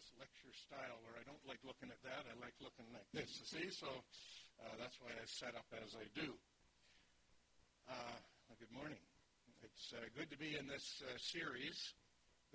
[0.00, 2.24] this lecture style where I don't like looking at that.
[2.24, 3.68] I like looking like this, you see?
[3.68, 3.84] So
[4.64, 6.32] uh, that's why I set up as I do.
[7.84, 8.16] Uh,
[8.48, 8.96] well, good morning.
[9.60, 11.76] It's uh, good to be in this uh, series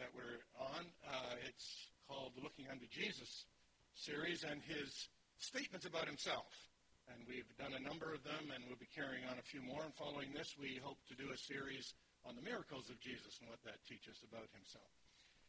[0.02, 0.89] that we're on.
[1.05, 3.46] Uh, it's called Looking Unto Jesus
[3.93, 4.89] series and his
[5.38, 6.50] statements about himself.
[7.14, 9.85] And we've done a number of them, and we'll be carrying on a few more.
[9.85, 11.93] And following this, we hope to do a series
[12.26, 14.90] on the miracles of Jesus and what that teaches about himself.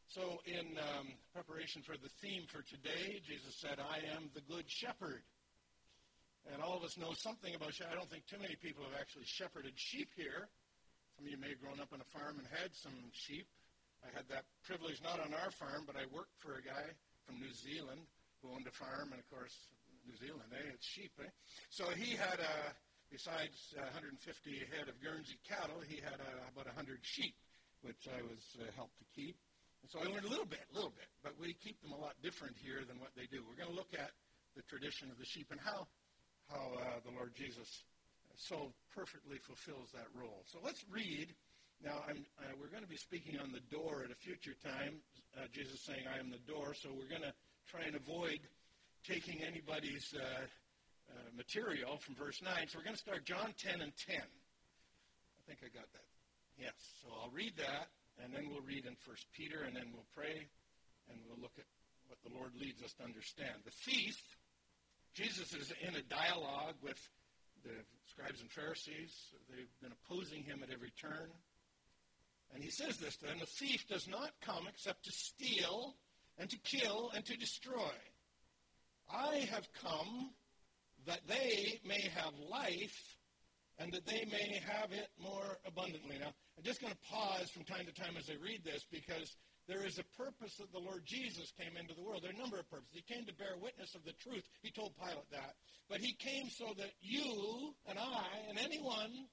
[0.07, 4.65] So, in um, preparation for the theme for today, Jesus said, I am the good
[4.71, 5.27] shepherd.
[6.47, 7.91] And all of us know something about sheep.
[7.91, 10.47] I don't think too many people have actually shepherded sheep here.
[11.19, 13.51] Some of you may have grown up on a farm and had some sheep.
[14.07, 16.87] I had that privilege not on our farm, but I worked for a guy
[17.27, 18.07] from New Zealand
[18.39, 19.55] who owned a farm, and of course,
[20.07, 20.71] New Zealand, eh?
[20.71, 21.33] It's sheep, eh?
[21.75, 22.39] So he had
[23.11, 24.23] besides 150
[24.71, 26.19] head of Guernsey cattle, he had
[26.55, 27.35] about 100 sheep,
[27.83, 29.35] which I was uh, helped to keep.
[29.87, 32.01] And so I learned a little bit, a little bit, but we keep them a
[32.03, 33.47] lot different here than what they do.
[33.47, 34.11] We're going to look at
[34.59, 35.87] the tradition of the sheep and how,
[36.51, 37.87] how uh, the Lord Jesus
[38.35, 40.43] so perfectly fulfills that role.
[40.51, 41.31] So let's read.
[41.79, 44.99] Now, uh, we're going to be speaking on the door at a future time.
[45.39, 46.75] Uh, Jesus saying, I am the door.
[46.75, 47.35] So we're going to
[47.71, 48.43] try and avoid
[49.07, 50.51] taking anybody's uh,
[51.15, 52.51] uh, material from verse 9.
[52.75, 54.19] So we're going to start John 10 and 10.
[54.19, 56.11] I think I got that.
[56.59, 56.75] Yes.
[57.07, 57.87] So I'll read that,
[58.23, 60.49] and then we'll read in 1 Peter, and then we'll pray,
[61.09, 61.69] and we'll look at
[62.09, 63.65] what the Lord leads us to understand.
[63.65, 64.21] The thief,
[65.15, 67.01] Jesus is in a dialogue with
[67.63, 67.75] the
[68.07, 69.13] scribes and Pharisees.
[69.51, 71.31] They've been opposing him at every turn.
[72.55, 75.97] And he says this to them The thief does not come except to steal
[76.39, 77.95] and to kill and to destroy.
[79.13, 80.31] I have come
[81.07, 83.16] that they may have life
[83.79, 86.19] and that they may have it more abundantly.
[86.19, 89.37] Now, I'm just going to pause from time to time as I read this because
[89.69, 92.23] there is a purpose that the Lord Jesus came into the world.
[92.23, 92.95] There are a number of purposes.
[92.95, 94.45] He came to bear witness of the truth.
[94.63, 95.55] He told Pilate that.
[95.91, 99.27] But he came so that you and I and anyone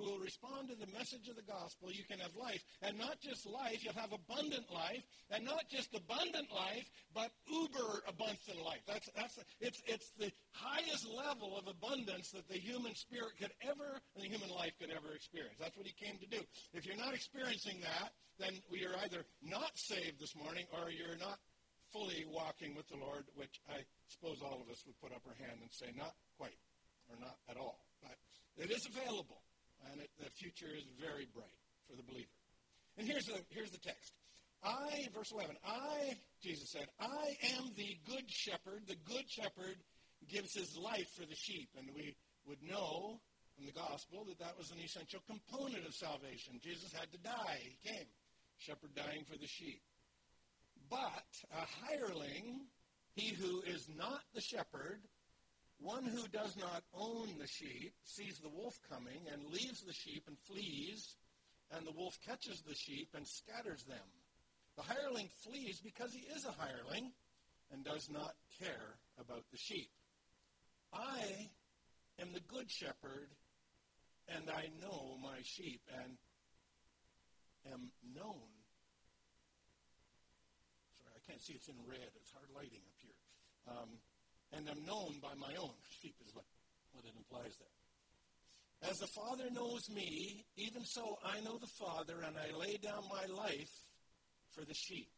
[0.00, 2.62] who will respond to the message of the gospel, you can have life.
[2.80, 5.04] And not just life, you'll have abundant life.
[5.30, 8.80] And not just abundant life, but uber abundant life.
[8.88, 14.00] That's, that's, it's, it's the highest level of abundance that the human spirit could ever,
[14.16, 15.56] and the human life could ever experience.
[15.60, 16.40] That's what he came to do.
[16.72, 21.36] If you're not experiencing that, then are either not saved this morning or you're not
[21.92, 25.36] fully walking with the Lord, which I suppose all of us would put up our
[25.36, 26.56] hand and say, not quite,
[27.10, 27.84] or not at all.
[28.00, 28.16] But
[28.56, 29.42] it is available
[29.90, 31.58] and it, the future is very bright
[31.88, 32.28] for the believer.
[32.98, 34.12] And here's the, here's the text.
[34.62, 38.82] I, verse 11, I, Jesus said, I am the good shepherd.
[38.86, 39.76] The good shepherd
[40.28, 41.70] gives his life for the sheep.
[41.78, 42.14] And we
[42.46, 43.20] would know
[43.56, 46.60] from the gospel that that was an essential component of salvation.
[46.62, 47.58] Jesus had to die.
[47.60, 48.06] He came.
[48.58, 49.80] Shepherd dying for the sheep.
[50.90, 52.66] But a hireling,
[53.14, 55.00] he who is not the shepherd,
[55.80, 60.24] one who does not own the sheep sees the wolf coming and leaves the sheep
[60.26, 61.16] and flees,
[61.74, 64.08] and the wolf catches the sheep and scatters them.
[64.76, 67.12] The hireling flees because he is a hireling
[67.72, 69.90] and does not care about the sheep.
[70.92, 71.48] I
[72.20, 73.28] am the good shepherd,
[74.28, 76.16] and I know my sheep and
[77.72, 78.48] am known.
[80.98, 82.10] Sorry, I can't see it's in red.
[82.16, 83.20] It's hard lighting up here.
[83.68, 83.88] Um,
[84.52, 86.44] and am known by my own sheep, is what,
[86.92, 88.90] what it implies there.
[88.90, 93.04] As the Father knows me, even so I know the Father, and I lay down
[93.08, 93.70] my life
[94.52, 95.10] for the sheep.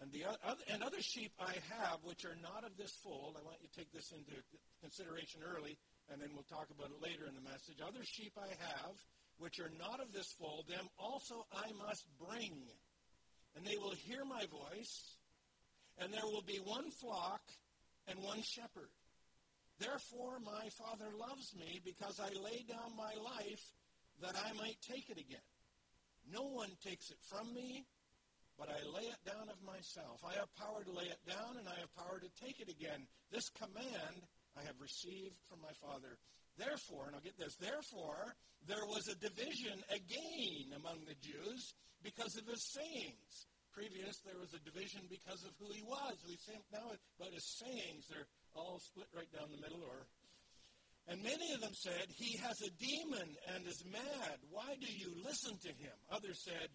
[0.00, 3.34] And the other, and other sheep I have, which are not of this fold.
[3.38, 4.34] I want you to take this into
[4.80, 5.78] consideration early,
[6.10, 7.82] and then we'll talk about it later in the message.
[7.82, 8.94] Other sheep I have,
[9.38, 12.62] which are not of this fold, them also I must bring,
[13.56, 15.18] and they will hear my voice,
[15.98, 17.42] and there will be one flock
[18.08, 18.90] and one shepherd.
[19.78, 23.62] Therefore, my Father loves me because I lay down my life
[24.20, 25.46] that I might take it again.
[26.32, 27.86] No one takes it from me,
[28.58, 30.20] but I lay it down of myself.
[30.26, 33.06] I have power to lay it down, and I have power to take it again.
[33.30, 34.26] This command
[34.58, 36.18] I have received from my Father.
[36.58, 38.34] Therefore, and I'll get this, therefore,
[38.66, 41.72] there was a division again among the Jews
[42.02, 43.46] because of his sayings
[43.78, 46.18] previous, there was a division because of who he was.
[46.26, 48.10] We think now about his sayings.
[48.10, 48.26] They're
[48.58, 49.78] all split right down the middle.
[49.86, 50.02] Or,
[51.06, 54.42] and many of them said, He has a demon and is mad.
[54.50, 55.94] Why do you listen to him?
[56.10, 56.74] Others said,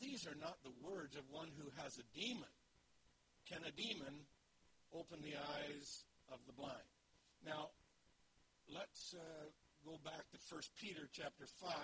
[0.00, 2.54] These are not the words of one who has a demon.
[3.44, 4.24] Can a demon
[4.96, 6.88] open the eyes of the blind?
[7.44, 7.76] Now,
[8.72, 9.52] let's uh,
[9.84, 11.76] go back to 1 Peter chapter 5.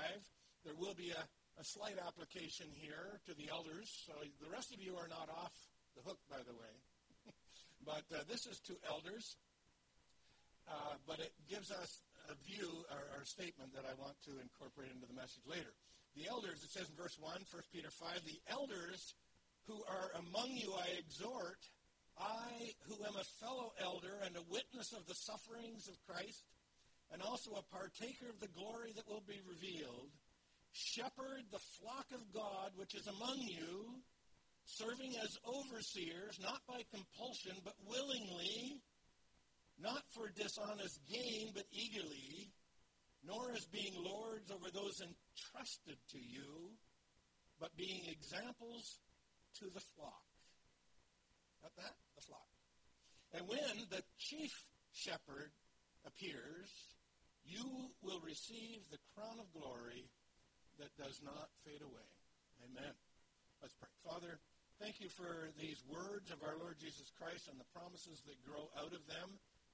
[0.64, 1.22] There will be a
[1.60, 3.90] a slight application here to the elders.
[4.06, 5.52] So the rest of you are not off
[5.96, 6.74] the hook, by the way.
[7.84, 9.36] but uh, this is to elders.
[10.68, 14.94] Uh, but it gives us a view or, or statement that I want to incorporate
[14.94, 15.74] into the message later.
[16.14, 19.14] The elders, it says in verse 1, 1 Peter 5, the elders
[19.66, 21.58] who are among you I exhort,
[22.18, 26.44] I who am a fellow elder and a witness of the sufferings of Christ,
[27.12, 30.12] and also a partaker of the glory that will be revealed,
[30.72, 34.00] shepherd the flock of God which is among you,
[34.64, 38.80] serving as overseers, not by compulsion, but willingly,
[39.78, 42.50] not for dishonest gain, but eagerly,
[43.24, 46.70] nor as being lords over those entrusted to you,
[47.60, 48.98] but being examples
[49.58, 50.24] to the flock.
[51.62, 51.94] Got that?
[52.16, 52.48] The flock.
[53.34, 54.50] And when the chief
[54.92, 55.52] shepherd
[56.06, 56.70] appears,
[57.44, 60.10] you will receive the crown of glory
[60.78, 62.10] that does not fade away.
[62.64, 62.94] Amen.
[63.60, 63.90] Let's pray.
[64.06, 64.38] Father,
[64.78, 68.70] thank you for these words of our Lord Jesus Christ and the promises that grow
[68.78, 69.28] out of them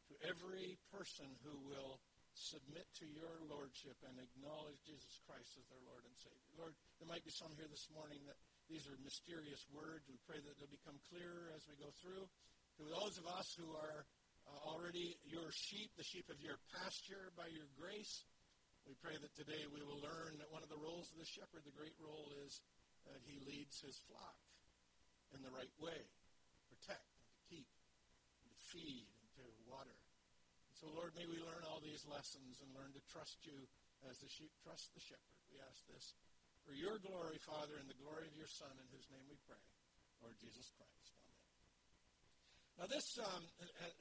[0.09, 2.01] to every person who will
[2.37, 6.53] submit to your lordship and acknowledge Jesus Christ as their Lord and Savior.
[6.55, 8.39] Lord, there might be some here this morning that
[8.71, 10.07] these are mysterious words.
[10.07, 12.29] We pray that they'll become clearer as we go through.
[12.79, 14.07] To those of us who are
[14.47, 18.23] uh, already your sheep, the sheep of your pasture by your grace,
[18.89, 21.61] we pray that today we will learn that one of the roles of the shepherd,
[21.69, 22.65] the great role, is
[23.05, 24.41] that he leads his flock
[25.37, 26.01] in the right way,
[26.73, 27.69] protect, and to keep,
[28.41, 29.93] and to feed, and to water.
[29.93, 33.61] And so, Lord, may we learn all these lessons and learn to trust you
[34.09, 35.37] as the sheep trust the shepherd.
[35.53, 36.17] We ask this
[36.65, 39.61] for your glory, Father, and the glory of your Son, in whose name we pray,
[40.25, 41.13] Lord Jesus Christ.
[41.13, 41.45] Amen.
[42.81, 43.45] Now, this, um,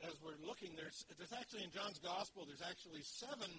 [0.07, 3.51] as we're looking, there's, there's actually in John's Gospel, there's actually seven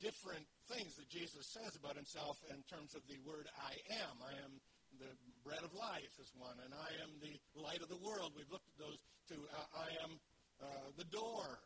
[0.00, 4.16] different things that Jesus says about himself in terms of the word I am.
[4.24, 4.52] I am
[4.98, 5.12] the
[5.46, 8.34] bread of life is one, and I am the light of the world.
[8.34, 9.40] We've looked at those two.
[9.48, 10.12] Uh, I am
[10.60, 11.60] uh, the door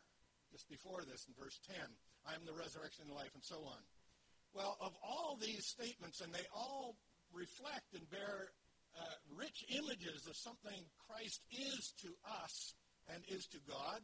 [0.51, 1.75] just before this in verse 10.
[2.27, 3.81] I am the resurrection and life, and so on.
[4.53, 6.95] Well, of all these statements, and they all
[7.33, 8.55] reflect and bear
[8.95, 12.55] uh, rich images of something Christ is to us
[13.11, 13.99] and is to God,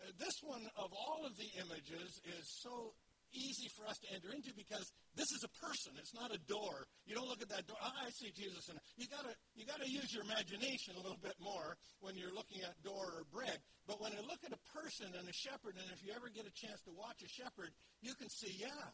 [0.00, 2.96] uh, this one of all of the images is so
[3.32, 5.92] easy for us to enter into because this is a person.
[5.98, 6.86] It's not a door.
[7.04, 7.76] You don't look at that door.
[7.80, 11.36] Oh, I see Jesus, and you gotta you gotta use your imagination a little bit
[11.40, 13.58] more when you're looking at door or bread.
[13.88, 16.46] But when I look at a person and a shepherd, and if you ever get
[16.46, 18.86] a chance to watch a shepherd, you can see, yeah,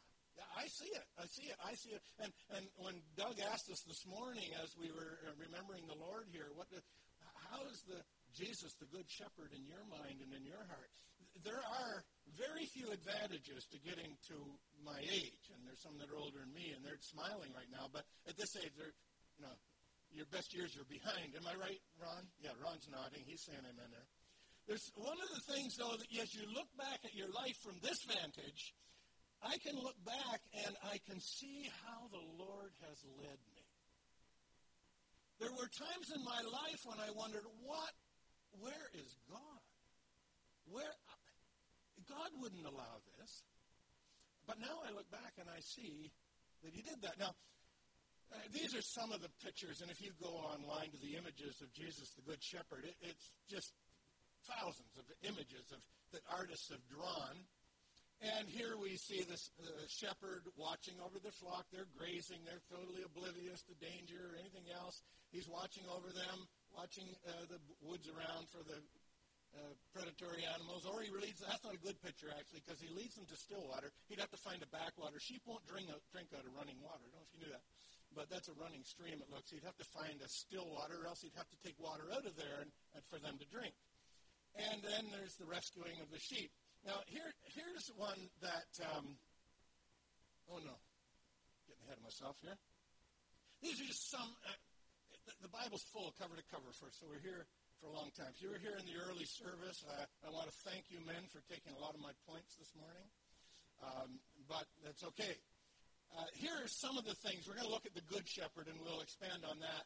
[0.56, 1.06] I see it.
[1.18, 1.58] I see it.
[1.60, 2.02] I see it.
[2.22, 6.30] And and when Doug asked us this morning, as we were uh, remembering the Lord
[6.30, 6.80] here, what the,
[7.50, 8.00] how is the
[8.34, 10.90] Jesus, the Good Shepherd, in your mind and in your heart?
[11.44, 12.04] there are
[12.38, 14.38] very few advantages to getting to
[14.86, 17.90] my age, and there's some that are older than me, and they're smiling right now.
[17.90, 18.94] But at this age, they're,
[19.36, 19.56] you know,
[20.14, 21.34] your best years are behind.
[21.34, 22.24] Am I right, Ron?
[22.40, 23.26] Yeah, Ron's nodding.
[23.26, 24.08] He's saying amen there.
[24.70, 27.76] There's one of the things, though, that as you look back at your life from
[27.82, 28.72] this vantage,
[29.42, 33.64] I can look back and I can see how the Lord has led me.
[35.40, 37.94] There were times in my life when I wondered, what,
[38.58, 39.62] where is God?
[40.66, 40.92] Where,
[42.08, 43.44] God wouldn't allow this.
[44.48, 46.10] But now I look back and I see
[46.64, 47.20] that he did that.
[47.20, 47.36] Now,
[48.32, 51.60] uh, these are some of the pictures, and if you go online to the images
[51.64, 53.72] of Jesus, the Good Shepherd, it, it's just
[54.44, 55.80] thousands of images of
[56.12, 57.36] that artists have drawn.
[58.18, 61.70] And here we see this uh, shepherd watching over the flock.
[61.70, 62.42] They're grazing.
[62.42, 65.06] They're totally oblivious to danger or anything else.
[65.30, 66.36] He's watching over them,
[66.74, 68.82] watching uh, the woods around for the
[69.56, 73.16] uh, predatory animals, or he leads, that's not a good picture actually, because he leads
[73.16, 73.88] them to still water.
[74.08, 75.16] He'd have to find a backwater.
[75.20, 77.00] Sheep won't drink, drink out of running water.
[77.00, 77.64] I don't know if you knew that.
[78.16, 79.52] But that's a running stream, it looks.
[79.52, 82.24] He'd have to find a still water, or else he'd have to take water out
[82.24, 83.76] of there and, and for them to drink.
[84.56, 86.48] And then there's the rescuing of the sheep.
[86.88, 89.18] Now, here, here's one that, um,
[90.48, 90.76] oh no,
[91.68, 92.56] getting ahead of myself here.
[93.60, 94.56] These are just some, uh,
[95.28, 97.44] the, the Bible's full cover to cover first, so we're here
[97.78, 98.34] for a long time.
[98.34, 101.30] If you were here in the early service, I, I want to thank you, men,
[101.30, 103.06] for taking a lot of my points this morning.
[103.78, 104.18] Um,
[104.50, 105.38] but that's okay.
[106.10, 107.46] Uh, here are some of the things.
[107.46, 109.84] We're going to look at the Good Shepherd, and we'll expand on that.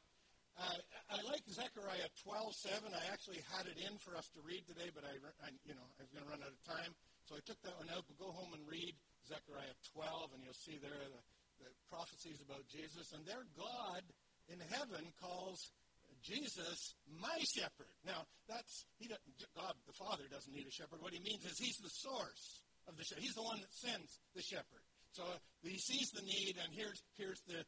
[0.57, 0.81] Uh,
[1.13, 2.93] I like Zechariah 12:7.
[2.93, 5.85] I actually had it in for us to read today, but I, I, you know,
[5.97, 6.93] I was going to run out of time,
[7.25, 8.05] so I took that one out.
[8.05, 8.93] But go home and read
[9.25, 11.23] Zechariah 12, and you'll see there the,
[11.65, 13.17] the prophecies about Jesus.
[13.17, 14.05] And there, God
[14.53, 15.73] in heaven calls
[16.23, 17.91] Jesus, my shepherd.
[18.07, 21.03] Now, that's he God the Father doesn't need a shepherd.
[21.03, 23.23] What he means is he's the source of the shepherd.
[23.23, 24.83] He's the one that sends the shepherd.
[25.13, 25.23] So
[25.63, 27.67] he sees the need, and here's here's the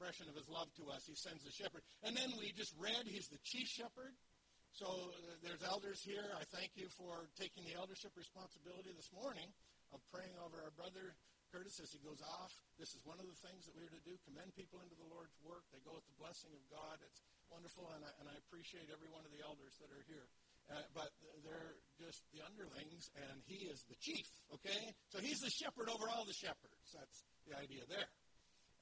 [0.00, 1.06] expression of his love to us.
[1.06, 1.82] He sends the shepherd.
[2.02, 4.12] And then we just read he's the chief shepherd.
[4.72, 6.24] So uh, there's elders here.
[6.38, 9.50] I thank you for taking the eldership responsibility this morning
[9.92, 11.18] of praying over our brother
[11.50, 12.54] Curtis as he goes off.
[12.78, 15.34] This is one of the things that we're to do, commend people into the Lord's
[15.42, 15.66] work.
[15.74, 17.02] They go with the blessing of God.
[17.02, 20.30] It's wonderful, and I, and I appreciate every one of the elders that are here.
[20.70, 21.10] Uh, but
[21.42, 24.94] they're just the underlings, and he is the chief, okay?
[25.10, 26.94] So he's the shepherd over all the shepherds.
[26.94, 28.06] That's the idea there.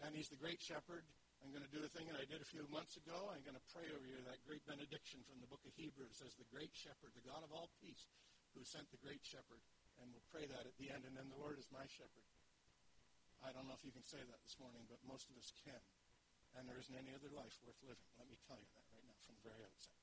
[0.04, 1.08] And he's the great shepherd.
[1.40, 3.32] I'm going to do a thing that I did a few months ago.
[3.32, 6.36] I'm going to pray over you that great benediction from the book of Hebrews as
[6.36, 8.04] the great shepherd, the God of all peace,
[8.52, 9.62] who sent the great shepherd.
[10.02, 11.08] And we'll pray that at the end.
[11.08, 12.26] And then the Lord is my shepherd.
[13.42, 15.82] I don't know if you can say that this morning, but most of us can.
[16.58, 18.08] And there isn't any other life worth living.
[18.18, 19.94] Let me tell you that right now from the very outset.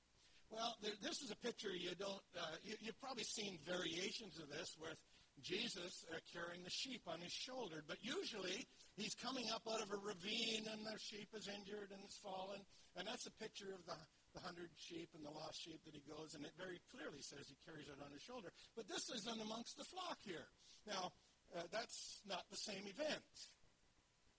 [0.53, 4.47] Well, there, this is a picture you don't, uh, you, have probably seen variations of
[4.53, 4.95] this with
[5.41, 7.83] Jesus uh, carrying the sheep on his shoulder.
[7.83, 8.63] But usually
[8.95, 12.61] he's coming up out of a ravine and the sheep is injured and it's fallen.
[12.95, 13.99] And that's a picture of the,
[14.37, 16.37] the hundred sheep and the lost sheep that he goes.
[16.37, 18.53] And it very clearly says he carries it on his shoulder.
[18.77, 20.47] But this isn't amongst the flock here.
[20.87, 21.11] Now,
[21.55, 23.31] uh, that's not the same event.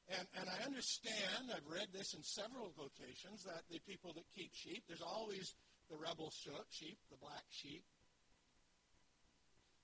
[0.07, 4.55] And, and I understand, I've read this in several locations, that the people that keep
[4.55, 5.57] sheep, there's always
[5.91, 6.31] the rebel
[6.71, 7.83] sheep, the black sheep.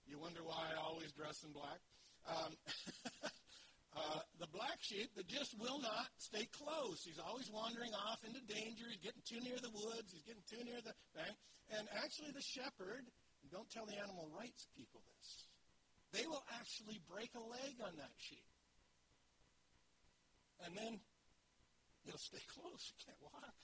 [0.06, 1.80] You wonder why I always dress in black.
[2.28, 2.52] Um,
[3.98, 7.02] uh, the black sheep that just will not stay close.
[7.02, 8.86] He's always wandering off into danger.
[8.86, 10.14] He's getting too near the woods.
[10.14, 11.34] He's getting too near the bank.
[11.74, 13.10] And actually, the shepherd,
[13.50, 15.02] don't tell the animal rights people
[16.12, 18.44] they will actually break a leg on that sheep.
[20.64, 21.00] And then
[22.04, 22.92] he'll stay close.
[22.92, 23.56] He can't walk.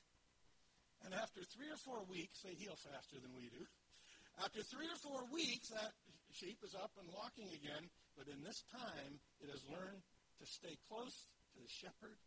[1.04, 3.62] And after three or four weeks, they heal faster than we do.
[4.42, 5.94] After three or four weeks, that
[6.34, 7.86] sheep is up and walking again.
[8.18, 10.02] But in this time, it has learned
[10.42, 12.18] to stay close to the shepherd,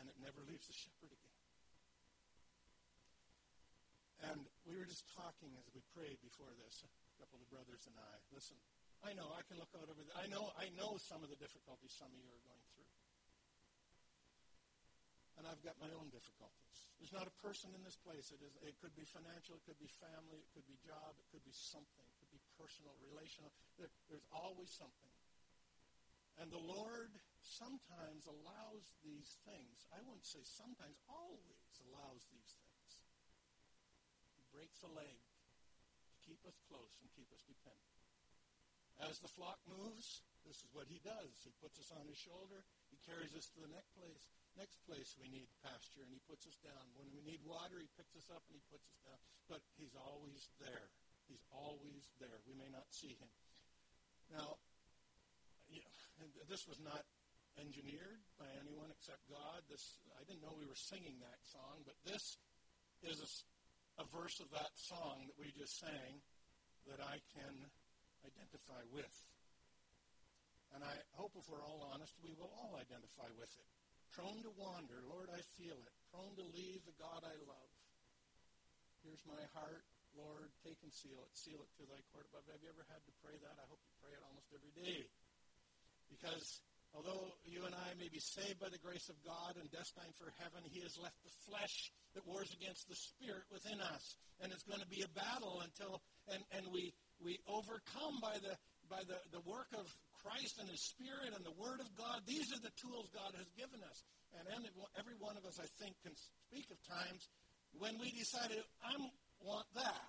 [0.00, 1.38] and it never leaves the shepherd again.
[4.32, 6.84] And we were just talking as we prayed before this
[7.18, 8.14] couple of brothers and I.
[8.30, 8.56] Listen,
[9.02, 10.02] I know I can look out over.
[10.02, 12.90] The, I know I know some of the difficulties some of you are going through,
[15.38, 16.88] and I've got my own difficulties.
[16.98, 18.34] There's not a person in this place.
[18.34, 18.54] It is.
[18.66, 19.54] It could be financial.
[19.54, 20.42] It could be family.
[20.42, 21.14] It could be job.
[21.14, 22.06] It could be something.
[22.10, 23.54] It could be personal, relational.
[23.78, 25.14] There, there's always something.
[26.42, 27.10] And the Lord
[27.42, 29.86] sometimes allows these things.
[29.90, 32.90] I wouldn't say sometimes, always allows these things.
[34.38, 35.18] He breaks a leg
[36.28, 37.96] keep us close and keep us dependent.
[39.00, 41.32] As the flock moves, this is what he does.
[41.40, 42.60] He puts us on his shoulder.
[42.92, 44.28] He carries us to the next place.
[44.60, 46.84] Next place we need pasture, and he puts us down.
[46.98, 49.20] When we need water, he picks us up and he puts us down.
[49.46, 50.90] But he's always there.
[51.30, 52.42] He's always there.
[52.44, 53.30] We may not see him.
[54.34, 54.58] Now,
[55.70, 57.06] you know, this was not
[57.54, 59.62] engineered by anyone except God.
[59.70, 62.40] This I didn't know we were singing that song, but this
[63.06, 63.28] is a
[63.98, 66.22] a verse of that song that we just sang
[66.86, 67.54] that I can
[68.22, 69.16] identify with.
[70.74, 73.68] And I hope if we're all honest, we will all identify with it.
[74.14, 75.94] Prone to wander, Lord, I feel it.
[76.14, 77.72] Prone to leave the God I love.
[79.02, 79.84] Here's my heart,
[80.16, 81.30] Lord, take and seal it.
[81.34, 82.46] Seal it to thy court above.
[82.48, 83.54] Have you ever had to pray that?
[83.58, 85.06] I hope you pray it almost every day.
[86.08, 86.62] Because
[86.96, 90.32] Although you and I may be saved by the grace of God and destined for
[90.40, 94.16] heaven, He has left the flesh that wars against the spirit within us.
[94.40, 96.00] And it's going to be a battle until
[96.32, 98.54] and, and we we overcome by the
[98.88, 99.84] by the, the work of
[100.24, 102.24] Christ and His Spirit and the Word of God.
[102.24, 104.02] These are the tools God has given us.
[104.36, 107.28] And every one of us, I think, can speak of times
[107.76, 108.96] when we decided, I
[109.40, 110.08] want that,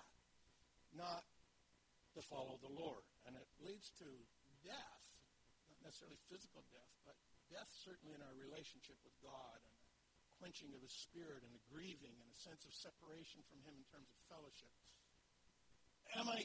[0.96, 1.24] not
[2.16, 3.04] to follow the Lord.
[3.26, 4.08] And it leads to
[4.64, 4.99] death
[5.84, 7.16] necessarily physical death, but
[7.50, 11.62] death certainly in our relationship with God and a quenching of his spirit and a
[11.68, 14.72] grieving and a sense of separation from him in terms of fellowship.
[16.16, 16.40] Am I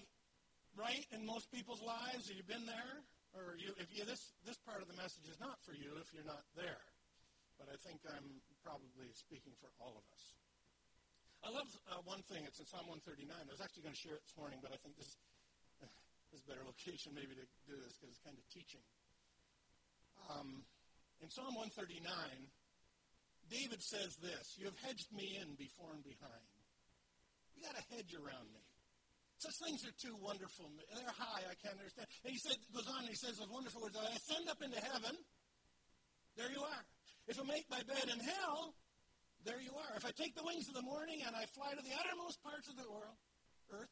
[0.75, 2.27] right in most people's lives?
[2.27, 3.01] Have you been there?
[3.35, 6.07] Or you, if you, this, this part of the message is not for you if
[6.15, 6.83] you're not there.
[7.59, 10.23] But I think I'm probably speaking for all of us.
[11.43, 12.43] I love uh, one thing.
[12.47, 13.31] It's in Psalm 139.
[13.31, 15.13] I was actually going to share it this morning, but I think this,
[16.31, 18.83] this is a better location maybe to do this because it's kind of teaching.
[20.29, 20.65] Um,
[21.21, 22.01] in Psalm 139,
[23.49, 26.45] David says this You have hedged me in before and behind.
[27.53, 28.61] You got a hedge around me.
[29.37, 30.71] Such things are too wonderful.
[30.95, 32.07] They're high, I can't understand.
[32.23, 34.79] And he said, goes on, and he says those wonderful words, I ascend up into
[34.79, 35.11] heaven,
[36.39, 36.83] there you are.
[37.27, 38.75] If I make my bed in hell,
[39.43, 39.93] there you are.
[39.99, 42.67] If I take the wings of the morning and I fly to the uttermost parts
[42.71, 43.19] of the world,
[43.71, 43.91] earth,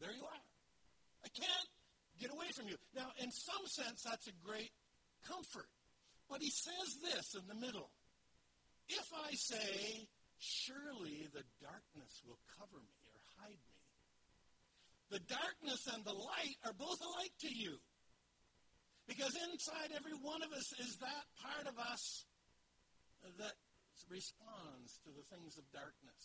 [0.00, 0.42] there you are.
[1.24, 1.68] I can't
[2.20, 2.76] get away from you.
[2.94, 4.72] Now, in some sense, that's a great
[5.28, 5.68] comfort.
[6.28, 7.90] But he says this in the middle
[8.88, 13.76] If I say, Surely the darkness will cover me or hide me,
[15.08, 17.80] the darkness and the light are both alike to you.
[19.08, 22.26] Because inside every one of us is that part of us
[23.38, 23.54] that
[24.10, 26.22] responds to the things of darkness.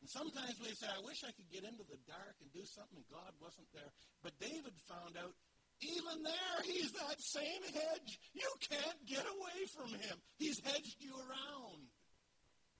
[0.00, 2.98] And sometimes we say, I wish I could get into the dark and do something,
[2.98, 3.92] and God wasn't there.
[4.24, 5.38] But David found out
[5.82, 8.18] even there, he's that same hedge.
[8.34, 10.16] You can't get away from him.
[10.38, 11.82] He's hedged you around.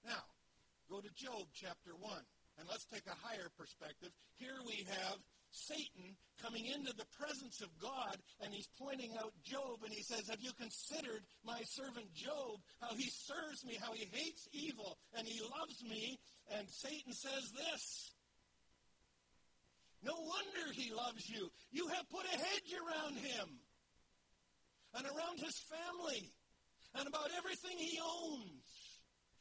[0.05, 0.25] Now,
[0.91, 2.13] go to Job chapter 1.
[2.59, 4.11] And let's take a higher perspective.
[4.37, 5.17] Here we have
[5.51, 10.29] Satan coming into the presence of God, and he's pointing out Job, and he says,
[10.29, 15.27] Have you considered my servant Job, how he serves me, how he hates evil, and
[15.27, 16.19] he loves me?
[16.57, 18.12] And Satan says this
[20.03, 21.51] No wonder he loves you.
[21.71, 23.49] You have put a hedge around him
[24.95, 26.33] and around his family
[26.95, 28.67] and about everything he owns.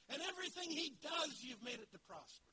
[0.09, 2.51] And everything he does, you've made it to prosper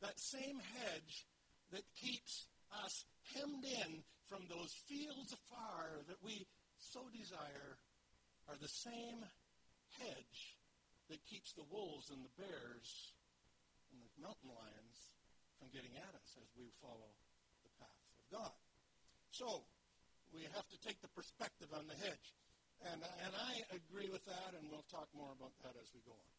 [0.00, 1.26] that same hedge
[1.72, 2.46] that keeps
[2.84, 3.04] us
[3.34, 6.46] hemmed in from those fields afar that we
[6.78, 7.76] so desire
[8.48, 9.24] are the same
[9.98, 10.54] hedge
[11.10, 13.12] that keeps the wolves and the bears
[13.90, 15.07] and the mountain lions
[15.58, 17.10] from getting at us as we follow
[17.66, 18.54] the path of God.
[19.34, 19.66] So,
[20.32, 22.28] we have to take the perspective on the hedge.
[22.86, 26.14] And, and I agree with that, and we'll talk more about that as we go
[26.14, 26.32] on.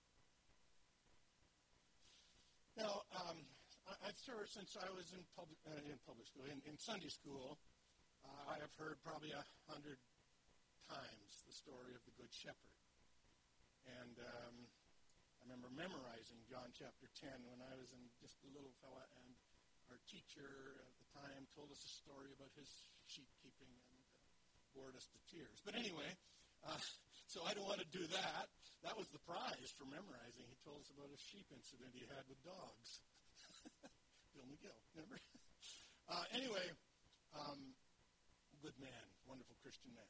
[2.79, 3.43] Now, um,
[3.91, 7.11] I, have served since I was in public, uh, in public school, in, in Sunday
[7.11, 7.59] school.
[8.23, 9.99] Uh, I have heard probably a hundred
[10.88, 12.75] times the story of the Good Shepherd.
[13.99, 14.55] And um,
[15.49, 19.33] remember memorizing John chapter 10 when I was in just a little fella, and
[19.89, 22.69] our teacher at the time told us a story about his
[23.09, 24.13] sheep keeping and uh,
[24.77, 25.57] bored us to tears.
[25.65, 26.05] But anyway,
[26.69, 26.77] uh,
[27.33, 28.45] so I don't want to do that.
[28.85, 30.45] That was the prize for memorizing.
[30.45, 33.01] He told us about a sheep incident he had with dogs.
[34.38, 35.17] Bill McGill, remember?
[36.09, 36.65] Uh, anyway,
[37.38, 37.69] um,
[38.65, 40.09] good man, wonderful Christian man.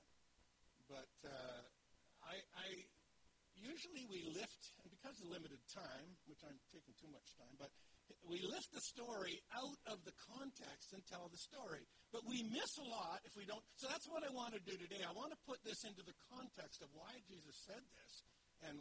[0.88, 1.60] But uh,
[2.24, 2.88] I, I
[3.60, 7.72] usually we lift, because of limited time, which I'm taking too much time, but
[8.28, 11.88] we lift the story out of the context and tell the story.
[12.12, 13.64] But we miss a lot if we don't.
[13.80, 15.00] So that's what I want to do today.
[15.06, 18.14] I want to put this into the context of why Jesus said this
[18.68, 18.76] and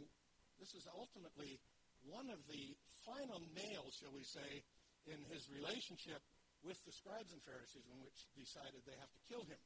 [0.59, 1.55] this is ultimately
[2.03, 2.75] one of the
[3.07, 4.63] final nails, shall we say,
[5.07, 6.19] in his relationship
[6.59, 9.61] with the scribes and Pharisees, in which decided they have to kill him.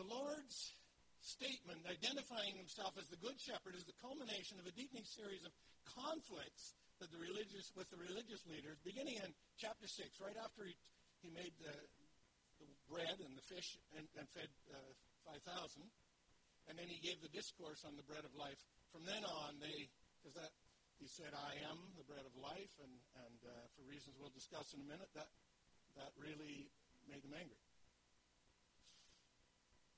[0.00, 0.79] The Lord's
[1.20, 5.52] statement identifying himself as the Good Shepherd is the culmination of a deepening series of
[5.84, 10.76] conflicts that the religious, with the religious leaders, beginning in chapter 6, right after he,
[11.24, 11.72] he made the,
[12.60, 15.80] the bread and the fish and, and fed uh, 5,000.
[16.68, 18.60] And then he gave the discourse on the bread of life.
[18.92, 19.88] From then on, they,
[20.20, 20.52] because that,
[21.00, 22.92] he said, I am the bread of life, and,
[23.24, 25.32] and uh, for reasons we'll discuss in a minute, that,
[25.96, 26.68] that really
[27.08, 27.64] made them angry.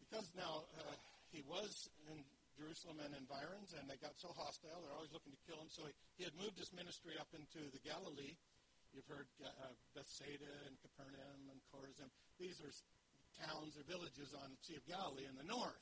[0.06, 0.94] Because now uh,
[1.32, 2.20] he was in
[2.54, 5.72] Jerusalem and environs, and they got so hostile, they're always looking to kill him.
[5.72, 8.36] So he, he had moved his ministry up into the Galilee.
[8.92, 12.12] You've heard uh, Bethsaida and Capernaum and Chorazin.
[12.36, 12.72] These are
[13.48, 15.80] towns or villages on the Sea of Galilee in the north.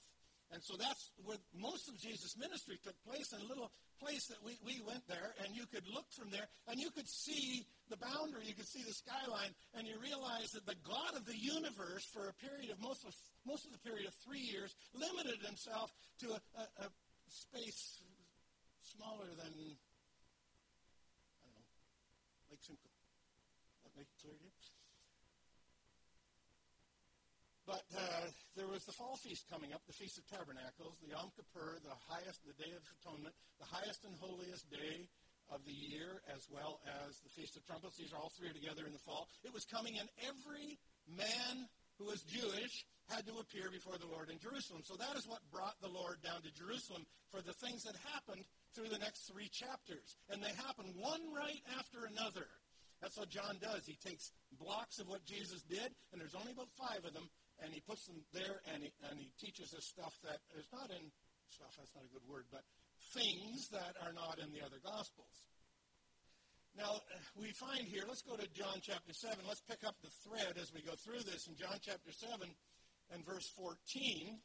[0.50, 3.70] And so that's where most of Jesus' ministry took place in a little
[4.02, 7.06] place that we, we went there, and you could look from there, and you could
[7.06, 11.26] see the boundary, you could see the skyline, and you realize that the God of
[11.26, 13.14] the universe, for a period of most of,
[13.46, 16.88] most of the period of three years, limited himself to a, a, a
[17.29, 18.03] space
[18.83, 21.66] smaller than, I don't know,
[22.50, 22.90] Lake Simcoe.
[23.85, 24.50] That make it clear to you?
[27.70, 28.26] But uh,
[28.59, 31.94] there was the fall feast coming up, the Feast of Tabernacles, the Yom Kippur, the
[32.11, 33.31] highest, the Day of Atonement,
[33.62, 35.07] the highest and holiest day
[35.55, 37.94] of the year, as well as the Feast of Trumpets.
[37.94, 39.31] These are all three together in the fall.
[39.46, 44.32] It was coming, and every man who was Jewish had to appear before the Lord
[44.32, 44.80] in Jerusalem.
[44.88, 48.48] So that is what brought the Lord down to Jerusalem for the things that happened
[48.72, 50.16] through the next three chapters.
[50.32, 52.48] And they happen one right after another.
[53.04, 53.84] That's what John does.
[53.84, 57.28] He takes blocks of what Jesus did, and there's only about five of them,
[57.60, 60.88] and he puts them there, and he, and he teaches us stuff that is not
[60.92, 61.04] in
[61.48, 61.72] stuff.
[61.76, 62.64] That's not a good word, but
[63.12, 65.32] things that are not in the other gospels.
[66.76, 67.00] Now
[67.37, 68.04] we find here.
[68.06, 69.44] Let's go to John chapter seven.
[69.46, 72.48] Let's pick up the thread as we go through this in John chapter seven
[73.12, 74.38] and verse fourteen.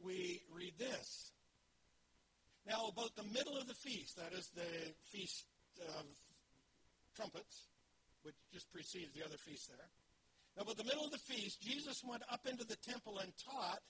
[0.00, 1.32] We read this.
[2.66, 5.46] Now, about the middle of the feast, that is the feast
[5.88, 6.06] of
[7.16, 7.66] trumpets,
[8.22, 9.88] which just precedes the other feast there.
[10.56, 13.80] Now, about the middle of the feast, Jesus went up into the temple and taught,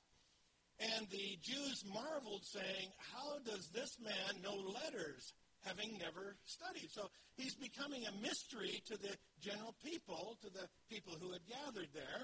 [0.81, 5.33] And the Jews marveled, saying, How does this man know letters,
[5.64, 6.90] having never studied?
[6.90, 11.90] So he's becoming a mystery to the general people, to the people who had gathered
[11.94, 12.22] there.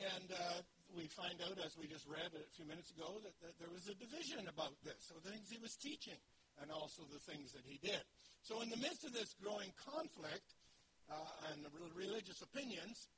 [0.00, 0.64] And uh,
[0.96, 3.84] we find out, as we just read a few minutes ago, that, that there was
[3.86, 6.16] a division about this, so the things he was teaching,
[6.62, 8.00] and also the things that he did.
[8.40, 10.56] So, in the midst of this growing conflict
[11.12, 13.12] uh, and religious opinions,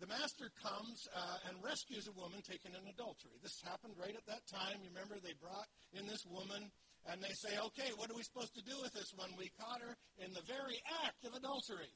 [0.00, 3.38] the master comes uh, and rescues a woman taken in adultery.
[3.38, 4.82] This happened right at that time.
[4.82, 6.72] You remember they brought in this woman
[7.10, 9.34] and they say, okay, what are we supposed to do with this one?
[9.34, 11.90] We caught her in the very act of adultery.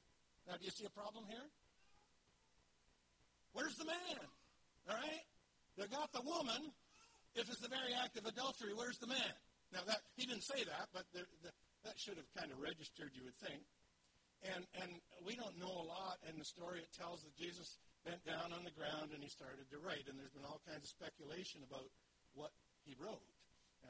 [0.51, 1.47] Now, do you see a problem here?
[3.55, 4.21] Where's the man?
[4.91, 5.25] All right?
[5.79, 6.75] They got the woman.
[7.39, 9.35] If it's the very act of adultery, where's the man?
[9.73, 11.51] Now, that he didn't say that, but the, the,
[11.85, 13.63] that should have kind of registered, you would think.
[14.45, 14.91] And, and
[15.25, 16.83] we don't know a lot in the story.
[16.83, 20.07] It tells that Jesus bent down on the ground and he started to write.
[20.07, 21.89] And there's been all kinds of speculation about
[22.37, 22.53] what
[22.85, 23.25] he wrote.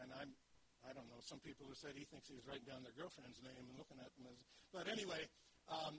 [0.00, 0.32] And I'm,
[0.86, 3.42] I don't know, some people have said he thinks he was writing down their girlfriend's
[3.42, 4.38] name and looking at them as.
[4.70, 5.26] But anyway,
[5.66, 5.98] um,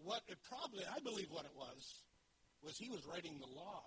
[0.00, 1.84] what it probably, I believe what it was,
[2.64, 3.84] was he was writing the law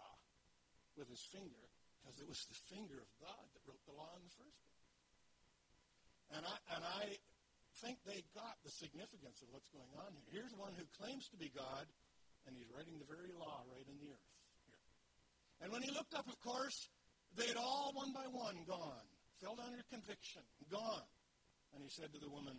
[0.93, 1.65] with his finger
[1.99, 4.85] because it was the finger of God that wrote the law in the first place.
[6.37, 7.03] And I, and I
[7.81, 10.41] think they got the significance of what's going on here.
[10.41, 11.89] Here's one who claims to be God
[12.45, 14.29] and he's writing the very law right in the earth
[14.69, 14.81] here.
[15.65, 16.89] And when he looked up, of course,
[17.33, 19.09] they'd all one by one gone,
[19.41, 21.07] filled under conviction, gone.
[21.73, 22.55] And he said to the woman,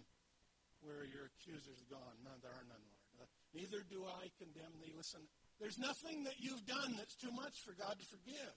[0.85, 2.17] Where are your accusers gone?
[2.43, 2.85] There are none,
[3.17, 3.25] Lord.
[3.25, 4.93] Uh, Neither do I condemn thee.
[4.93, 5.25] Listen,
[5.61, 8.55] there's nothing that you've done that's too much for God to forgive.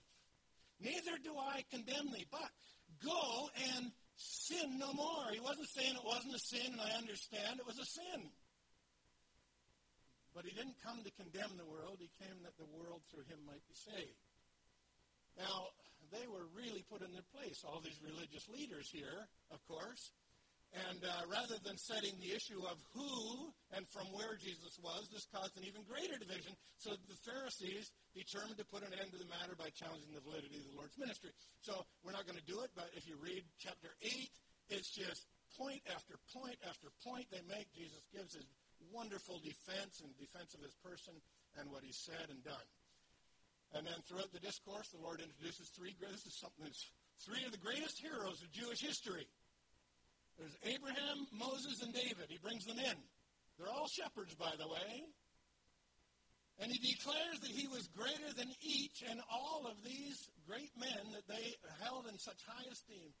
[0.80, 2.52] Neither do I condemn thee, but
[3.04, 5.32] go and sin no more.
[5.32, 8.28] He wasn't saying it wasn't a sin, and I understand it was a sin.
[10.36, 11.98] But he didn't come to condemn the world.
[11.98, 14.20] He came that the world through him might be saved.
[15.36, 15.72] Now,
[16.10, 20.10] they were really put in their place, all these religious leaders here, of course.
[20.70, 25.26] And uh, rather than setting the issue of who and from where Jesus was, this
[25.34, 26.54] caused an even greater division.
[26.78, 30.62] So the Pharisees determined to put an end to the matter by challenging the validity
[30.62, 31.34] of the Lord's ministry.
[31.58, 31.74] So
[32.06, 34.30] we're not going to do it, but if you read chapter 8,
[34.70, 35.26] it's just
[35.58, 37.66] point after point after point they make.
[37.74, 38.46] Jesus gives his
[38.94, 41.18] wonderful defense and defense of his person
[41.58, 42.66] and what he said and done.
[43.72, 45.94] And then throughout the discourse, the Lord introduces three.
[46.00, 46.90] This is something that's
[47.22, 49.26] three of the greatest heroes of Jewish history.
[50.38, 52.26] There's Abraham, Moses, and David.
[52.28, 52.98] He brings them in.
[53.58, 55.04] They're all shepherds, by the way.
[56.58, 61.12] And he declares that he was greater than each and all of these great men
[61.12, 63.14] that they held in such high esteem.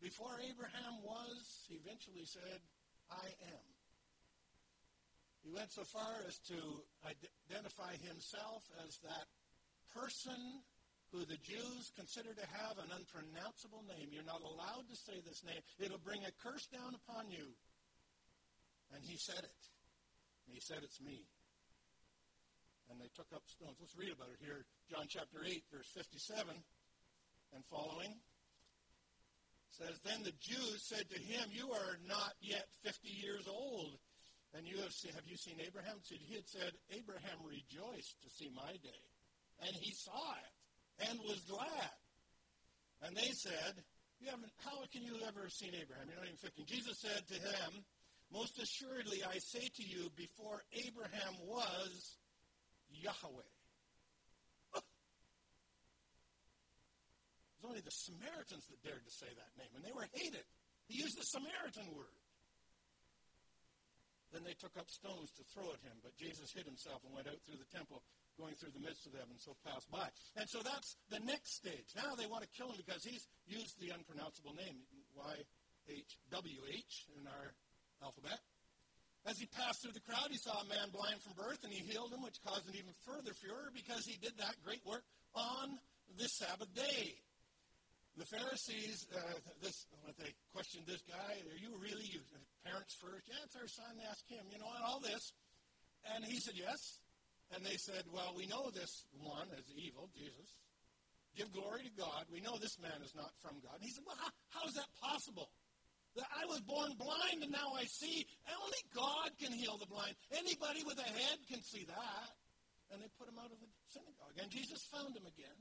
[0.00, 2.60] Before Abraham was, he eventually said,
[3.10, 3.66] I am.
[5.44, 6.58] He went so far as to
[7.04, 9.28] identify himself as that
[9.96, 10.60] person
[11.12, 14.12] who the Jews consider to have an unpronounceable name.
[14.12, 15.64] You're not allowed to say this name.
[15.80, 17.56] It'll bring a curse down upon you.
[18.92, 19.60] And he said it.
[20.46, 21.24] And he said, It's me.
[22.90, 23.80] And they took up stones.
[23.80, 24.62] Let's read about it here.
[24.92, 26.54] John chapter 8, verse 57
[27.54, 28.14] and following
[29.74, 33.98] says, Then the Jews said to him, You are not yet 50 years old
[34.54, 36.00] and you have seen, have you seen Abraham?
[36.06, 39.04] He had said, Abraham rejoiced to see my day.
[39.62, 41.94] And he saw it and was glad.
[43.02, 43.84] And they said,
[44.20, 46.08] you haven't, how can you ever have seen Abraham?
[46.08, 46.64] You're not even 15.
[46.64, 47.84] Jesus said to them,
[48.32, 52.16] Most assuredly I say to you, before Abraham was
[52.88, 53.52] Yahweh.
[57.56, 60.44] It was only the Samaritans that dared to say that name, and they were hated.
[60.88, 62.16] He used the Samaritan word.
[64.32, 67.28] Then they took up stones to throw at him, but Jesus hid himself and went
[67.28, 68.02] out through the temple,
[68.38, 70.08] going through the midst of them, and so passed by.
[70.36, 71.88] And so that's the next stage.
[71.96, 74.84] Now they want to kill him because he's used the unpronounceable name,
[75.16, 77.46] Y-H-W-H, in our
[78.04, 78.40] alphabet.
[79.26, 81.82] As he passed through the crowd, he saw a man blind from birth, and he
[81.82, 85.02] healed him, which caused an even further furor because he did that great work
[85.34, 85.78] on
[86.14, 87.18] the Sabbath day.
[88.16, 89.18] The Pharisees, uh,
[89.60, 92.22] this, they questioned this guy, are you really you,
[92.64, 93.28] parents first?
[93.28, 93.98] Yeah, it's our son.
[94.08, 95.34] Ask him, you know, and all this.
[96.14, 97.02] And he said, yes.
[97.54, 100.50] And they said, well, we know this one is evil, Jesus.
[101.36, 102.24] Give glory to God.
[102.32, 103.78] We know this man is not from God.
[103.78, 105.52] And he said, well, how, how is that possible?
[106.16, 108.24] That I was born blind and now I see.
[108.48, 110.16] Only God can heal the blind.
[110.32, 112.30] Anybody with a head can see that.
[112.88, 114.32] And they put him out of the synagogue.
[114.40, 115.60] And Jesus found him again.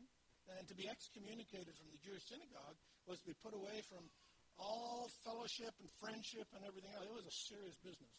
[0.56, 4.08] And to be excommunicated from the Jewish synagogue was to be put away from
[4.56, 7.04] all fellowship and friendship and everything else.
[7.04, 8.16] It was a serious business.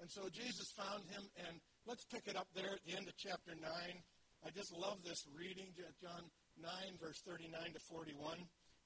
[0.00, 3.16] And so Jesus found him, and let's pick it up there at the end of
[3.16, 3.62] chapter 9.
[3.62, 5.70] I just love this reading,
[6.02, 6.26] John
[6.60, 6.70] 9,
[7.00, 8.38] verse 39 to 41.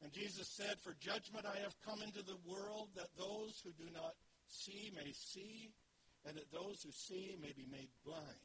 [0.03, 3.89] And Jesus said, For judgment I have come into the world, that those who do
[3.93, 4.13] not
[4.49, 5.73] see may see,
[6.29, 8.45] and that those who see may be made blind.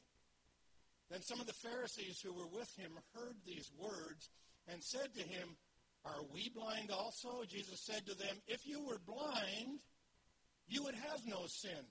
[1.10, 4.28] Then some of the Pharisees who were with him heard these words
[4.68, 5.56] and said to him,
[6.04, 7.44] Are we blind also?
[7.46, 9.80] Jesus said to them, If you were blind,
[10.66, 11.84] you would have no sin.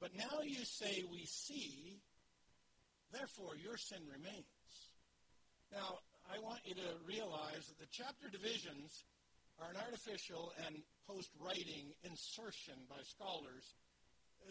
[0.00, 2.00] But now you say, We see,
[3.12, 4.44] therefore your sin remains.
[5.72, 5.98] Now,
[6.32, 9.04] I want you to realize that the chapter divisions
[9.60, 13.74] are an artificial and post writing insertion by scholars.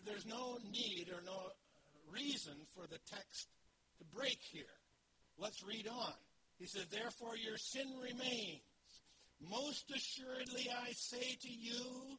[0.05, 1.51] There's no need or no
[2.11, 3.47] reason for the text
[3.99, 4.75] to break here.
[5.37, 6.13] Let's read on.
[6.59, 8.61] He says, Therefore your sin remains.
[9.39, 12.17] Most assuredly I say to you,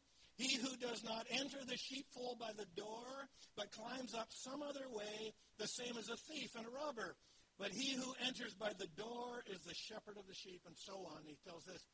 [0.88, 5.68] does not enter the sheepfold by the door, but climbs up some other way, the
[5.68, 7.12] same as a thief and a robber.
[7.61, 10.94] But he who enters by the door is the shepherd of the sheep, and so
[11.12, 11.27] on.
[11.27, 11.85] He tells this.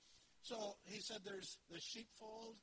[0.45, 2.61] So he said there's the sheepfold,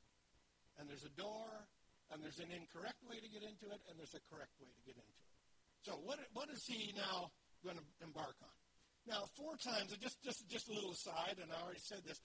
[0.78, 1.68] and there's a door,
[2.14, 4.82] and there's an incorrect way to get into it, and there's a correct way to
[4.86, 5.34] get into it.
[5.82, 7.34] So what, what is he now
[7.66, 8.56] going to embark on?
[9.02, 12.22] Now, four times, just, just, just a little aside, and I already said this,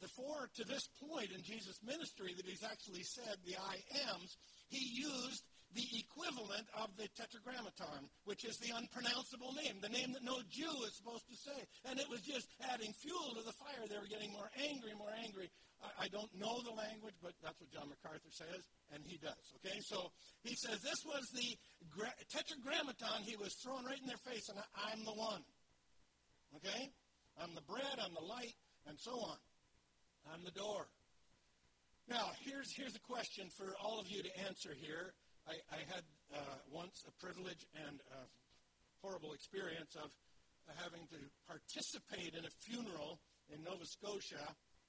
[0.00, 3.80] the four to this point in Jesus' ministry that he's actually said the I
[4.12, 4.36] ams,
[4.68, 10.22] he used the equivalent of the tetragrammaton, which is the unpronounceable name, the name that
[10.22, 11.58] no Jew is supposed to say.
[11.90, 13.82] And it was just adding fuel to the fire.
[13.88, 15.50] They were getting more angry, more angry.
[15.82, 18.62] I, I don't know the language, but that's what John MacArthur says,
[18.94, 19.42] and he does.
[19.60, 20.12] Okay, so
[20.44, 21.48] he says this was the
[21.90, 25.42] gra- tetragrammaton he was throwing right in their face, and I, I'm the one.
[26.56, 26.88] Okay?
[27.36, 28.56] I'm the bread, I'm the light,
[28.86, 29.36] and so on.
[30.32, 30.86] I'm the door.
[32.08, 35.14] Now, here's, here's a question for all of you to answer here.
[35.46, 36.02] I, I had
[36.34, 38.22] uh, once a privilege and a
[39.02, 40.10] horrible experience of
[40.82, 43.22] having to participate in a funeral
[43.54, 44.42] in Nova Scotia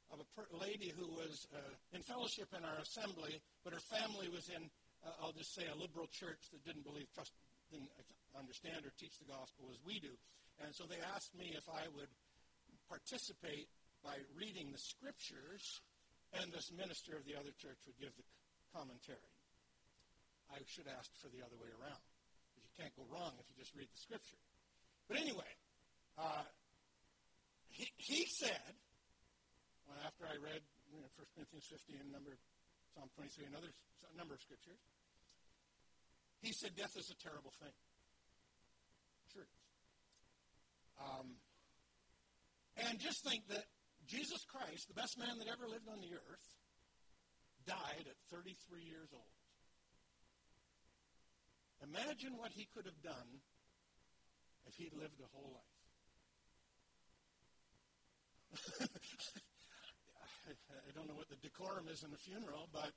[0.10, 4.30] of a per- lady who was uh, in fellowship in our assembly, but her family
[4.30, 4.66] was in,
[5.06, 7.34] uh, I'll just say, a liberal church that didn't believe, trust,
[7.70, 7.92] didn't
[8.34, 10.14] understand or teach the gospel as we do.
[10.64, 12.10] And so they asked me if I would
[12.90, 13.70] participate
[14.04, 15.82] by reading the scriptures,
[16.36, 18.26] and this minister of the other church would give the
[18.76, 19.32] commentary.
[20.52, 22.04] I should ask for the other way around.
[22.52, 24.40] Because you can't go wrong if you just read the scripture.
[25.08, 25.52] But anyway,
[26.16, 26.48] uh,
[27.68, 28.74] he, he said,
[29.88, 32.36] well, after I read you know, 1 Corinthians 15 and number,
[32.96, 33.72] Psalm 23 and other
[34.16, 34.80] number of scriptures,
[36.40, 37.76] he said death is a terrible thing.
[39.34, 39.50] Sure.
[41.02, 41.38] Um,
[42.78, 43.66] and just think that
[44.08, 46.48] Jesus Christ, the best man that ever lived on the earth,
[47.68, 49.36] died at 33 years old.
[51.84, 53.44] Imagine what he could have done
[54.66, 55.78] if he'd lived a whole life.
[60.48, 62.96] I don't know what the decorum is in a funeral, but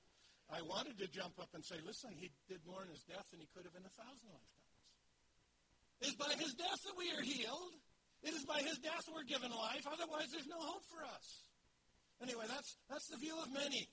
[0.48, 3.42] I wanted to jump up and say, listen, he did more in his death than
[3.42, 4.70] he could have in a thousand lifetimes.
[6.00, 7.74] It's by his death that we are healed.
[8.22, 9.88] It is by his death we're given life.
[9.88, 11.44] Otherwise, there's no hope for us.
[12.20, 13.88] Anyway, that's, that's the view of many.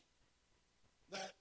[1.11, 1.31] That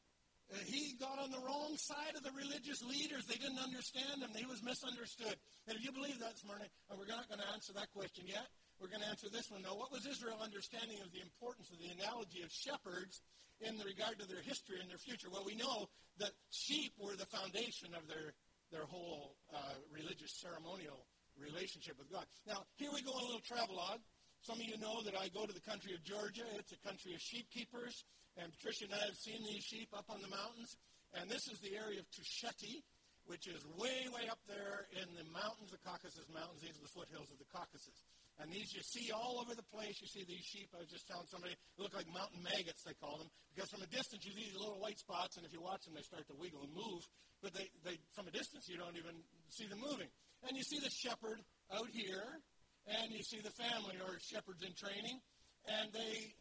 [0.55, 3.27] uh, he got on the wrong side of the religious leaders.
[3.27, 4.31] They didn't understand him.
[4.39, 5.35] He was misunderstood.
[5.67, 8.47] And if you believe that morning, and we're not going to answer that question yet,
[8.79, 9.67] we're going to answer this one.
[9.67, 13.19] Now, what was Israel understanding of the importance of the analogy of shepherds
[13.59, 15.27] in regard to their history and their future?
[15.27, 15.91] Well, we know
[16.23, 18.39] that sheep were the foundation of their,
[18.71, 21.03] their whole uh, religious ceremonial
[21.41, 22.25] relationship with God.
[22.47, 24.01] Now, here we go on a little travelogue.
[24.43, 26.47] Some of you know that I go to the country of Georgia.
[26.59, 28.05] It's a country of sheep keepers.
[28.37, 30.77] And Patricia and I have seen these sheep up on the mountains.
[31.17, 32.85] And this is the area of Tusheti,
[33.27, 36.61] which is way, way up there in the mountains, the Caucasus Mountains.
[36.61, 38.05] These are the foothills of the Caucasus.
[38.37, 39.97] And these you see all over the place.
[40.05, 40.69] You see these sheep.
[40.77, 43.33] I was just telling somebody, they look like mountain maggots, they call them.
[43.57, 45.97] Because from a distance, you see these little white spots, and if you watch them,
[45.97, 47.01] they start to wiggle and move.
[47.41, 49.17] But they, they, from a distance, you don't even
[49.49, 50.13] see them moving.
[50.47, 51.43] And you see the shepherd
[51.75, 52.39] out here,
[52.87, 55.19] and you see the family or shepherds in training,
[55.67, 56.35] and they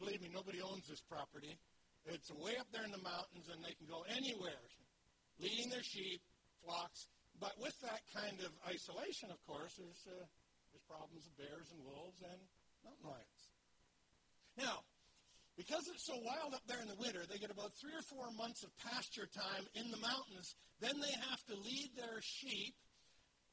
[0.00, 1.54] believe me, nobody owns this property.
[2.06, 4.58] It's way up there in the mountains, and they can go anywhere,
[5.38, 6.18] leading their sheep,
[6.64, 7.06] flocks.
[7.38, 10.26] But with that kind of isolation, of course, there's, uh,
[10.74, 12.40] there's problems of bears and wolves and
[12.82, 13.42] mountain lions.
[14.58, 14.82] Now,
[15.54, 18.34] because it's so wild up there in the winter, they get about three or four
[18.34, 20.56] months of pasture time in the mountains.
[20.80, 22.74] Then they have to lead their sheep.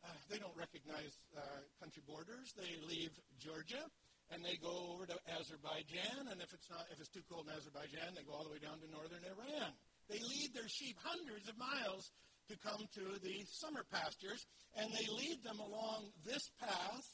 [0.04, 1.42] Uh, they don't recognize uh,
[1.80, 2.56] country borders.
[2.56, 3.84] They leave Georgia
[4.32, 7.54] and they go over to Azerbaijan, and if it's not if it's too cold in
[7.58, 9.74] Azerbaijan, they go all the way down to northern Iran.
[10.06, 12.14] They lead their sheep hundreds of miles
[12.50, 14.46] to come to the summer pastures,
[14.78, 17.06] and they lead them along this path.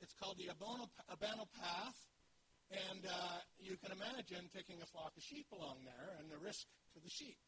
[0.00, 1.98] It's called the Abano, Abano Path,
[2.70, 6.66] And uh, you can imagine taking a flock of sheep along there and the risk
[6.94, 7.38] to the sheep.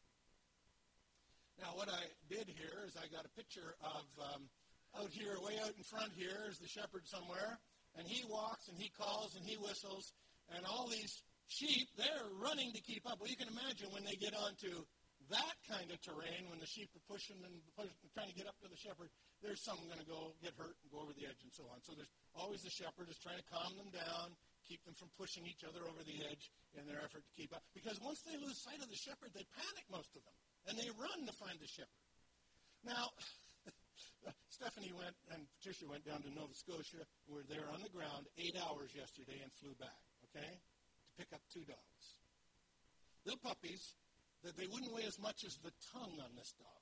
[1.59, 4.47] Now, what I did here is I got a picture of um,
[4.97, 7.59] out here, way out in front here, is the shepherd somewhere,
[7.97, 10.13] and he walks and he calls and he whistles,
[10.55, 13.21] and all these sheep, they're running to keep up.
[13.21, 14.85] Well, you can imagine when they get onto
[15.29, 18.57] that kind of terrain, when the sheep are pushing and pushing, trying to get up
[18.65, 19.13] to the shepherd,
[19.45, 21.77] there's some going to go get hurt and go over the edge and so on.
[21.85, 24.33] So there's always the shepherd is trying to calm them down,
[24.65, 27.61] keep them from pushing each other over the edge in their effort to keep up.
[27.77, 30.89] Because once they lose sight of the shepherd, they panic, most of them and they
[30.93, 32.05] run to find the shepherd.
[32.83, 33.09] Now,
[34.49, 37.05] Stephanie went and Patricia went down to Nova Scotia.
[37.27, 41.31] We were there on the ground eight hours yesterday and flew back, okay, to pick
[41.33, 42.05] up two dogs.
[43.25, 43.95] Little puppies
[44.43, 46.79] that they wouldn't weigh as much as the tongue on this dog.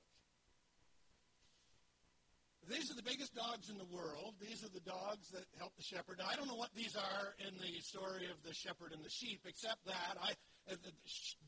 [2.68, 4.34] These are the biggest dogs in the world.
[4.40, 6.18] These are the dogs that help the shepherd.
[6.18, 9.08] Now, I don't know what these are in the story of the shepherd and the
[9.08, 10.36] sheep, except that I,
[10.70, 10.92] uh, the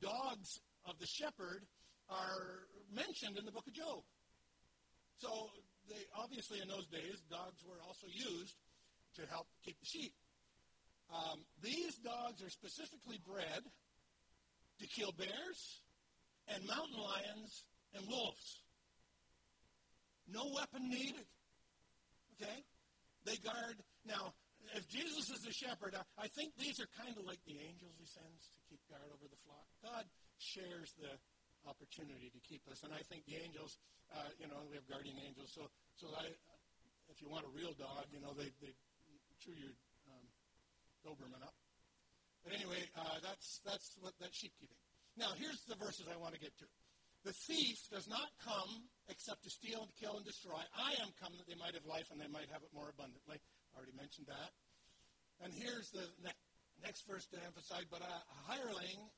[0.01, 1.67] dogs of the shepherd
[2.09, 4.01] are mentioned in the book of Job.
[5.19, 5.51] So
[5.91, 8.55] they obviously in those days dogs were also used
[9.19, 10.15] to help keep the sheep.
[11.11, 13.67] Um, these dogs are specifically bred
[14.79, 15.83] to kill bears
[16.47, 18.63] and mountain lions and wolves.
[20.31, 21.27] No weapon needed.
[22.39, 22.63] Okay?
[23.27, 23.83] They guard.
[24.07, 24.33] Now,
[24.79, 27.99] if Jesus is the shepherd, I, I think these are kind of like the angels
[27.99, 29.67] he sends to keep guard over the flock.
[29.83, 30.07] God
[30.39, 31.11] shares the
[31.69, 32.83] opportunity to keep us.
[32.85, 33.77] And I think the angels,
[34.13, 35.53] uh, you know, we have guardian angels.
[35.53, 36.31] So, so I,
[37.11, 38.73] if you want a real dog, you know, they, they
[39.43, 39.75] chew your
[40.09, 40.27] um,
[41.05, 41.57] Doberman up.
[42.45, 44.81] But anyway, uh, that's, that's what that sheep keeping.
[45.17, 46.67] Now, here's the verses I want to get to.
[47.25, 50.57] The thief does not come except to steal and kill and destroy.
[50.73, 53.37] I am come that they might have life and they might have it more abundantly.
[53.37, 54.51] I already mentioned that.
[55.45, 56.41] And here's the ne-
[56.81, 57.85] next verse to emphasize.
[57.93, 59.13] But a, a hireling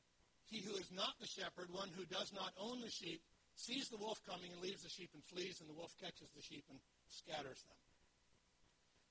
[0.53, 3.25] he who is not the shepherd, one who does not own the sheep,
[3.57, 6.45] sees the wolf coming and leaves the sheep and flees, and the wolf catches the
[6.45, 7.81] sheep and scatters them.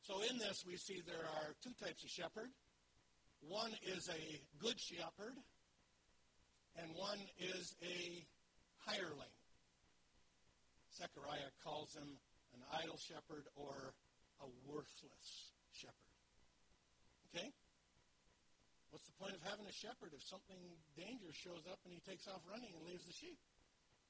[0.06, 2.54] So in this, we see there are two types of shepherd.
[3.42, 4.22] One is a
[4.62, 5.34] good shepherd,
[6.78, 8.22] and one is a
[8.86, 9.34] hireling.
[10.94, 12.22] Zechariah calls him
[12.54, 13.94] an idle shepherd or
[14.42, 16.14] a worthless shepherd.
[17.34, 17.50] Okay?
[18.92, 20.58] What's the point of having a shepherd if something
[20.98, 23.38] dangerous shows up and he takes off running and leaves the sheep?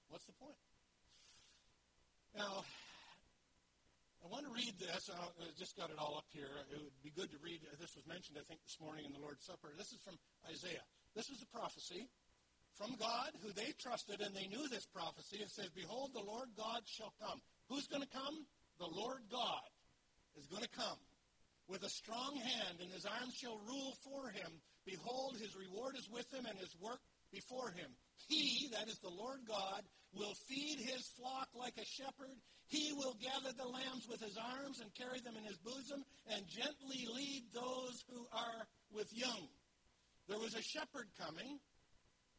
[0.08, 0.56] What's the point?
[2.32, 2.64] Now,
[4.24, 5.12] I want to read this.
[5.12, 5.20] I
[5.60, 6.48] just got it all up here.
[6.72, 7.60] It would be good to read.
[7.68, 9.76] Uh, this was mentioned, I think, this morning in the Lord's Supper.
[9.76, 10.16] This is from
[10.48, 10.86] Isaiah.
[11.12, 12.08] This was a prophecy
[12.80, 15.44] from God who they trusted, and they knew this prophecy.
[15.44, 17.44] It says, Behold, the Lord God shall come.
[17.68, 18.48] Who's going to come?
[18.80, 19.68] The Lord God
[20.40, 21.02] is going to come
[21.68, 24.64] with a strong hand, and his arms shall rule for him.
[24.86, 27.00] Behold, his reward is with him, and his work
[27.32, 27.90] before him.
[28.28, 32.38] He, that is the Lord God, will feed his flock like a shepherd.
[32.68, 36.48] He will gather the lambs with his arms and carry them in his bosom, and
[36.48, 39.48] gently lead those who are with young.
[40.28, 41.60] There was a shepherd coming,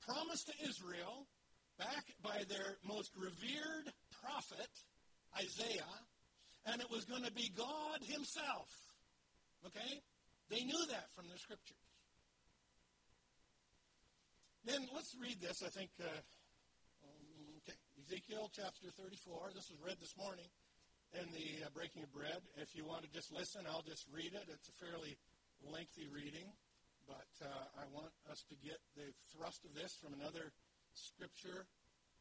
[0.00, 1.26] promised to Israel,
[1.78, 4.70] back by their most revered prophet,
[5.36, 5.96] Isaiah,
[6.66, 8.68] and it was going to be God himself.
[9.66, 10.00] Okay?
[10.48, 11.81] They knew that from the scriptures.
[14.62, 15.58] Then let's read this.
[15.66, 19.50] I think, uh, okay, Ezekiel chapter 34.
[19.58, 20.46] This was read this morning
[21.18, 22.38] in the uh, Breaking of Bread.
[22.54, 24.46] If you want to just listen, I'll just read it.
[24.46, 25.18] It's a fairly
[25.66, 26.46] lengthy reading,
[27.10, 30.54] but uh, I want us to get the thrust of this from another
[30.94, 31.66] scripture.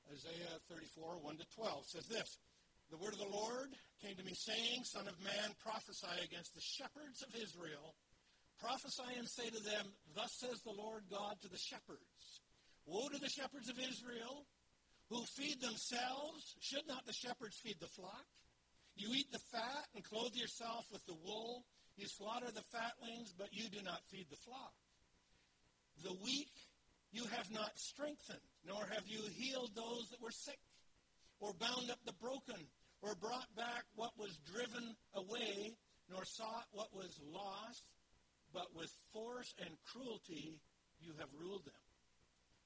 [0.10, 2.42] Isaiah 34, 1 to 12 says this
[2.90, 3.70] The word of the Lord
[4.02, 7.94] came to me, saying, Son of man, prophesy against the shepherds of Israel.
[8.72, 9.84] Prophesy and say to them,
[10.16, 12.40] Thus says the Lord God to the shepherds
[12.88, 14.48] Woe to the shepherds of Israel
[15.10, 16.56] who feed themselves.
[16.62, 18.24] Should not the shepherds feed the flock?
[18.96, 21.66] You eat the fat and clothe yourself with the wool.
[21.98, 24.72] You slaughter the fatlings, but you do not feed the flock.
[26.08, 26.56] The weak
[27.12, 30.60] you have not strengthened, nor have you healed those that were sick,
[31.42, 32.64] or bound up the broken,
[33.02, 35.76] or brought back what was driven away,
[36.10, 37.84] nor sought what was lost,
[38.54, 40.60] but with force and cruelty
[41.00, 41.82] you have ruled them.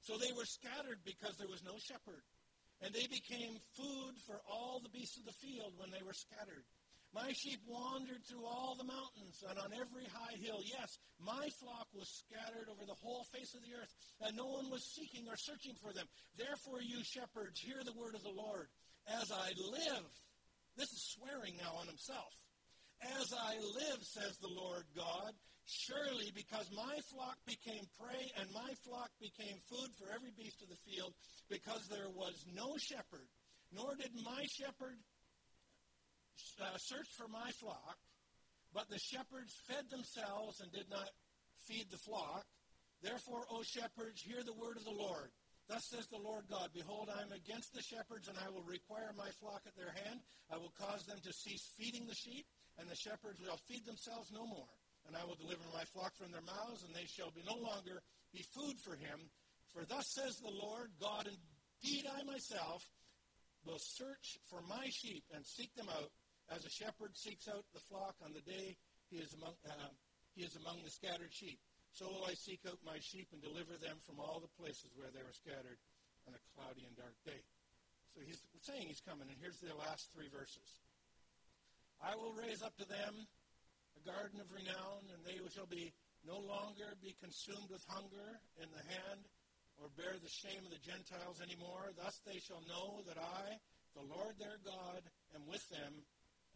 [0.01, 2.21] So they were scattered because there was no shepherd.
[2.83, 6.67] And they became food for all the beasts of the field when they were scattered.
[7.15, 10.59] My sheep wandered through all the mountains and on every high hill.
[10.59, 14.69] Yes, my flock was scattered over the whole face of the earth, and no one
[14.69, 16.05] was seeking or searching for them.
[16.35, 18.67] Therefore, you shepherds, hear the word of the Lord.
[19.07, 20.11] As I live,
[20.75, 22.35] this is swearing now on himself.
[23.21, 25.31] as I live, says the Lord God,
[25.65, 30.69] surely because my flock became prey and my flock became food for every beast of
[30.69, 31.13] the field,
[31.49, 33.27] because there was no shepherd,
[33.73, 34.97] nor did my shepherd
[36.61, 37.97] uh, search for my flock,
[38.73, 41.09] but the shepherds fed themselves and did not
[41.67, 42.45] feed the flock.
[43.01, 45.31] Therefore, O shepherds, hear the word of the Lord.
[45.67, 49.13] Thus says the Lord God Behold, I am against the shepherds, and I will require
[49.17, 50.21] my flock at their hand.
[50.51, 52.45] I will cause them to cease feeding the sheep,
[52.77, 54.69] and the shepherds will feed themselves no more.
[55.07, 58.01] And I will deliver my flock from their mouths, and they shall be no longer
[58.33, 59.29] be food for him.
[59.73, 61.29] For thus says the Lord God,
[61.83, 62.81] Indeed, I myself
[63.65, 66.09] will search for my sheep and seek them out,
[66.49, 68.77] as a shepherd seeks out the flock on the day
[69.09, 69.93] he is among, uh,
[70.33, 71.59] he is among the scattered sheep.
[71.93, 75.09] So will I seek out my sheep and deliver them from all the places where
[75.13, 75.79] they were scattered
[76.27, 77.39] on a cloudy and dark day.
[78.13, 80.81] So he's saying he's coming, and here's the last three verses.
[82.03, 83.27] I will raise up to them
[84.05, 85.91] garden of renown, and they shall be
[86.23, 89.25] no longer be consumed with hunger in the hand,
[89.81, 91.91] or bear the shame of the Gentiles anymore.
[91.97, 93.57] Thus they shall know that I,
[93.97, 95.01] the Lord their God,
[95.35, 96.05] am with them,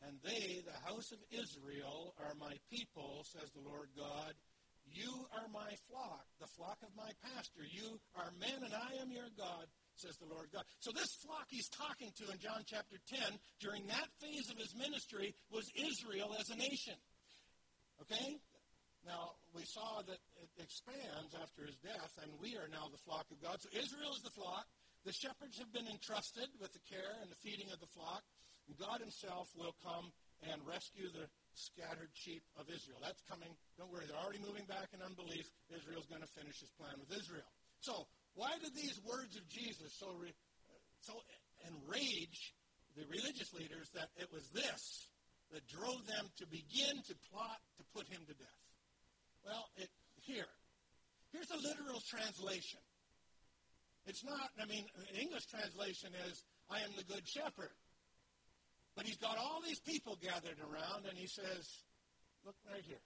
[0.05, 4.33] and they, the house of Israel, are my people, says the Lord God.
[4.89, 7.67] You are my flock, the flock of my pasture.
[7.69, 10.63] You are men, and I am your God, says the Lord God.
[10.79, 14.73] So this flock he's talking to in John chapter 10 during that phase of his
[14.73, 16.95] ministry was Israel as a nation.
[18.01, 18.39] Okay?
[19.07, 23.25] Now, we saw that it expands after his death, and we are now the flock
[23.31, 23.61] of God.
[23.63, 24.67] So Israel is the flock.
[25.07, 28.23] The shepherds have been entrusted with the care and the feeding of the flock.
[28.67, 30.11] And God himself will come
[30.45, 32.99] and rescue the scattered sheep of Israel.
[33.01, 33.49] That's coming.
[33.75, 35.49] Don't worry, they're already moving back in unbelief.
[35.73, 37.47] Israel's going to finish his plan with Israel.
[37.81, 40.31] So, why did these words of Jesus so, re,
[41.01, 41.17] so
[41.67, 42.53] enrage
[42.95, 45.08] the religious leaders that it was this
[45.51, 48.61] that drove them to begin to plot to put him to death?
[49.45, 49.89] Well, it,
[50.21, 50.49] here.
[51.31, 52.79] Here's a literal translation.
[54.05, 57.73] It's not, I mean, English translation is, I am the good shepherd.
[58.95, 61.63] But he's got all these people gathered around, and he says,
[62.45, 63.03] Look right here.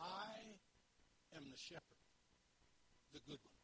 [0.00, 2.02] I am the shepherd,
[3.12, 3.56] the good one.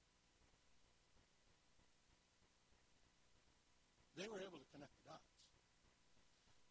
[4.17, 4.92] They were able to connect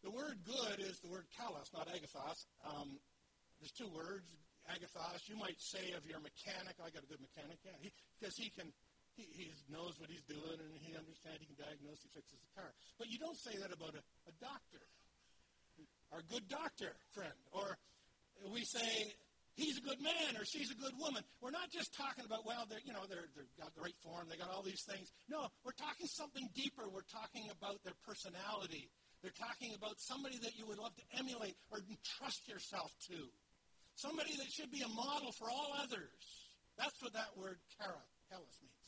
[0.02, 2.46] the word good is the word kalos, not agathos.
[2.66, 2.98] Um,
[3.62, 4.26] there's two words,
[4.66, 5.26] agathos.
[5.30, 7.78] You might say of your mechanic, I got a good mechanic, yeah,
[8.18, 8.72] because he, he can
[9.16, 12.52] he, he knows what he's doing and he understands, he can diagnose, he fixes the
[12.56, 12.72] car.
[12.96, 14.82] But you don't say that about a, a doctor,
[16.12, 17.36] our good doctor friend.
[17.52, 17.76] Or
[18.48, 19.12] we say,
[19.54, 21.20] he's a good man or she's a good woman.
[21.40, 24.40] We're not just talking about, well, they're, you know, they're, they've got great form, they
[24.40, 25.12] got all these things.
[25.28, 26.88] No, we're talking something deeper.
[26.88, 28.88] We're talking about their personality.
[29.22, 31.78] They're talking about somebody that you would love to emulate or
[32.18, 33.30] trust yourself to.
[33.94, 36.18] Somebody that should be a model for all others.
[36.76, 38.82] That's what that word kalos means.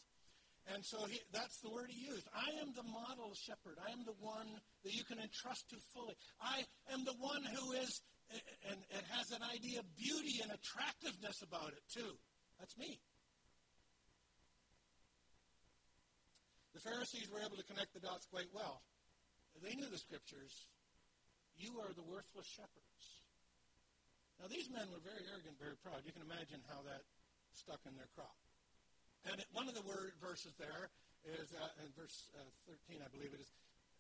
[0.74, 2.26] And so he, that's the word he used.
[2.35, 3.76] I am the model shepherd.
[3.78, 4.49] I am the one
[4.82, 6.16] that you can entrust to fully.
[6.41, 8.01] I am the one who is,
[8.66, 12.16] and it has an idea of beauty and attractiveness about it, too.
[12.59, 12.99] That's me.
[16.72, 18.80] The Pharisees were able to connect the dots quite well.
[19.62, 20.66] They knew the scriptures.
[21.55, 23.02] You are the worthless shepherds.
[24.42, 26.02] Now, these men were very arrogant, very proud.
[26.02, 27.07] You can imagine how that
[27.55, 28.34] stuck in their crop.
[29.30, 30.90] And one of the word verses there
[31.24, 32.44] is uh, in verse uh,
[32.90, 33.48] 13, I believe it is.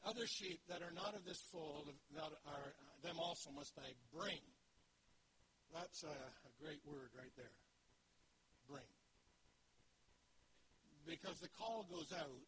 [0.04, 1.88] Other sheep that are not of this fold,
[2.20, 2.68] are,
[3.00, 4.42] them also must I bring.
[5.72, 7.56] That's a, a great word right there.
[8.68, 8.84] Bring.
[11.08, 12.44] Because the call goes out,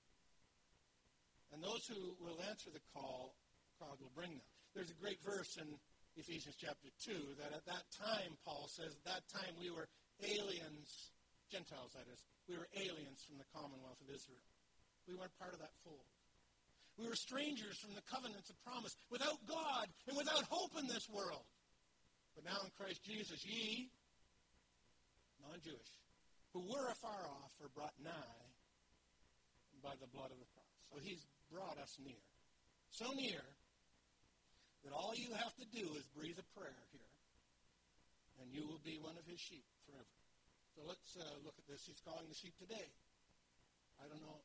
[1.53, 3.35] and those who will answer the call,
[3.79, 4.49] God will bring them.
[4.75, 5.69] There's a great verse in
[6.17, 9.89] Ephesians chapter 2 that at that time, Paul says, at that time we were
[10.25, 11.13] aliens,
[11.53, 14.45] Gentiles that is, we were aliens from the commonwealth of Israel.
[15.05, 16.09] We weren't part of that fold.
[16.97, 21.05] We were strangers from the covenants of promise, without God and without hope in this
[21.13, 21.45] world.
[22.33, 23.93] But now in Christ Jesus, ye,
[25.45, 25.93] non Jewish,
[26.57, 28.45] who were afar off, are brought nigh
[29.85, 30.73] by the blood of the cross.
[30.89, 31.21] So he's
[31.57, 32.21] brought us near.
[32.93, 33.41] So near
[34.85, 37.13] that all you have to do is breathe a prayer here,
[38.45, 40.17] and you will be one of his sheep forever.
[40.77, 41.89] So let's uh, look at this.
[41.89, 42.93] He's calling the sheep today.
[43.97, 44.37] I don't know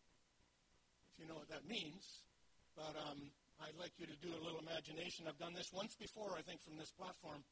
[1.12, 2.24] if you know what that means,
[2.80, 3.20] but um,
[3.60, 5.28] I'd like you to do a little imagination.
[5.28, 7.44] I've done this once before, I think, from this platform,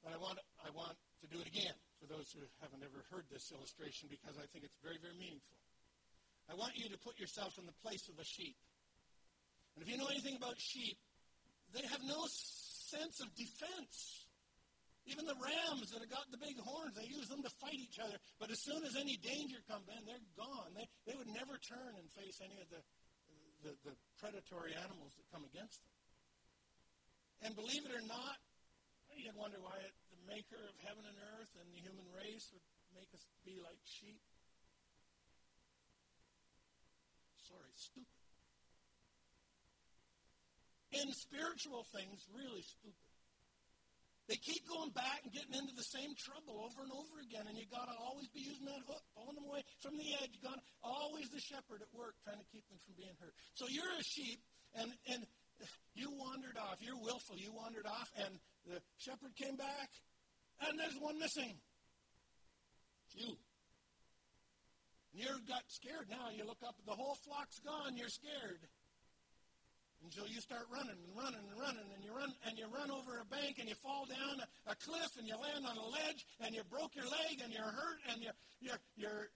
[0.00, 3.28] but I want I want to do it again for those who haven't ever heard
[3.28, 5.60] this illustration because I think it's very, very meaningful.
[6.48, 8.56] I want you to put yourself in the place of a sheep.
[9.76, 10.96] And if you know anything about sheep,
[11.76, 12.24] they have no
[12.88, 14.26] sense of defense.
[15.08, 17.96] Even the rams that have got the big horns, they use them to fight each
[17.96, 18.16] other.
[18.40, 20.72] But as soon as any danger comes in, they're gone.
[20.76, 22.82] They, they would never turn and face any of the,
[23.64, 25.96] the, the predatory animals that come against them.
[27.48, 28.36] And believe it or not,
[29.16, 32.64] you'd wonder why it, the maker of heaven and earth and the human race would
[32.92, 34.20] make us be like sheep.
[37.48, 38.20] Sorry, stupid.
[40.92, 43.08] In spiritual things, really stupid.
[44.28, 47.56] They keep going back and getting into the same trouble over and over again, and
[47.56, 50.36] you got to always be using that hook, pulling them away from the edge.
[50.36, 53.32] You got always the shepherd at work trying to keep them from being hurt.
[53.56, 54.44] So you're a sheep,
[54.76, 55.24] and and
[55.96, 56.76] you wandered off.
[56.84, 57.40] You're willful.
[57.40, 58.36] You wandered off, and
[58.68, 59.88] the shepherd came back,
[60.60, 61.56] and there's one missing.
[63.08, 63.32] It's you.
[65.18, 66.30] You got scared now.
[66.30, 67.98] You look up, the whole flock's gone.
[67.98, 68.62] You're scared.
[70.06, 73.18] Until you start running and running and running and you run and you run over
[73.18, 76.22] a bank and you fall down a, a cliff and you land on a ledge
[76.38, 79.26] and you broke your leg and you're hurt and you're, you're, you're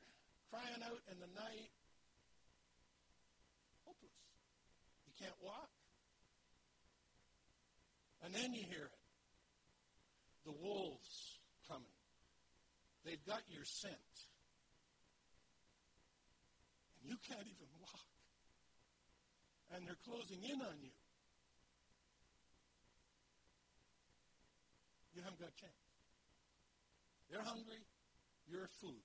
[0.55, 1.75] crying out in the night.
[3.83, 4.23] Hopeless.
[5.11, 5.67] You can't walk.
[8.23, 9.03] And then you hear it.
[10.47, 11.99] The wolves coming.
[13.05, 13.99] They've got your scent.
[17.02, 18.09] And you can't even walk
[19.77, 20.93] and they're closing in on you.
[25.13, 25.85] You haven't got a chance.
[27.29, 27.81] They're hungry,
[28.49, 29.05] you're food.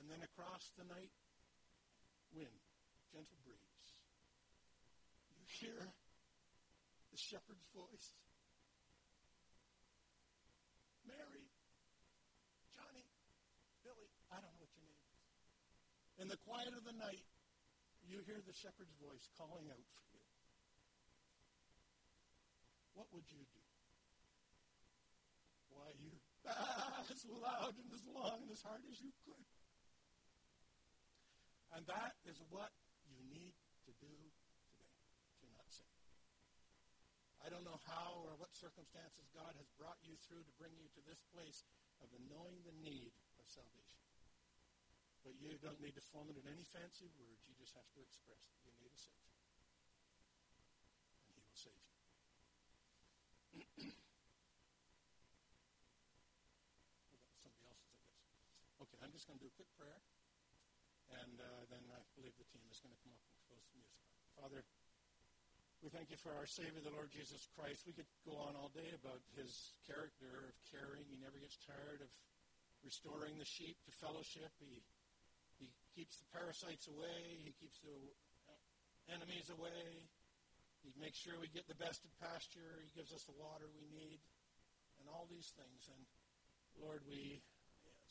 [0.00, 1.12] And then across the night,
[2.32, 2.60] wind,
[3.12, 3.88] gentle breeze.
[5.36, 5.80] You hear
[7.12, 8.08] the shepherd's voice.
[11.08, 11.48] Mary,
[12.76, 13.04] Johnny,
[13.84, 15.16] Billy, I don't know what your name is.
[16.26, 17.22] In the quiet of the night,
[18.02, 20.26] you hear the shepherd's voice calling out for you,
[22.98, 23.62] what would you do?
[25.70, 26.10] Why, you
[26.50, 29.46] ah, as loud and as long and as hard as you could.
[31.78, 32.74] And that is what
[33.06, 33.54] you need
[33.86, 34.98] to do today
[35.38, 36.10] you're not saved.
[37.38, 40.90] I don't know how or what circumstances God has brought you through to bring you
[40.90, 41.62] to this place
[42.02, 44.05] of knowing the need of salvation.
[45.26, 47.42] But you don't need to form it in any fancy words.
[47.50, 49.34] You just have to express that you need a Savior.
[51.26, 51.98] And He will save you.
[57.42, 58.22] somebody else's, I guess.
[58.86, 59.98] Okay, I'm just going to do a quick prayer.
[61.10, 63.74] And uh, then I believe the team is going to come up and close the
[63.82, 63.98] music.
[64.38, 64.62] Father,
[65.82, 67.82] we thank you for our Savior, the Lord Jesus Christ.
[67.82, 71.02] We could go on all day about his character of caring.
[71.10, 72.10] He never gets tired of
[72.86, 74.54] restoring the sheep to fellowship.
[74.62, 74.86] He
[75.96, 77.40] keeps the parasites away.
[77.40, 77.96] He keeps the
[79.08, 80.04] enemies away.
[80.84, 82.84] He makes sure we get the best of pasture.
[82.84, 84.20] He gives us the water we need,
[85.00, 85.88] and all these things.
[85.88, 86.04] And
[86.76, 87.40] Lord, we,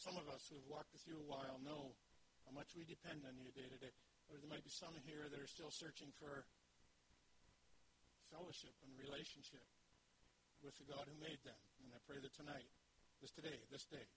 [0.02, 1.94] some of us who've walked with you a while, know
[2.50, 3.94] how much we depend on you day to day.
[4.34, 6.50] Or there might be some here that are still searching for
[8.34, 9.64] fellowship and relationship
[10.66, 11.62] with the God who made them.
[11.86, 12.66] And I pray that tonight,
[13.22, 14.10] this today, this day,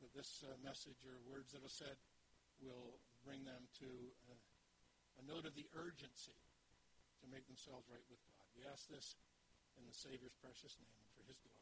[0.00, 1.98] that this uh, message or words that are said
[2.62, 3.88] will bring them to
[4.30, 4.34] a,
[5.20, 6.36] a note of the urgency
[7.20, 8.44] to make themselves right with God.
[8.56, 9.16] We ask this
[9.76, 11.59] in the Savior's precious name and for his glory.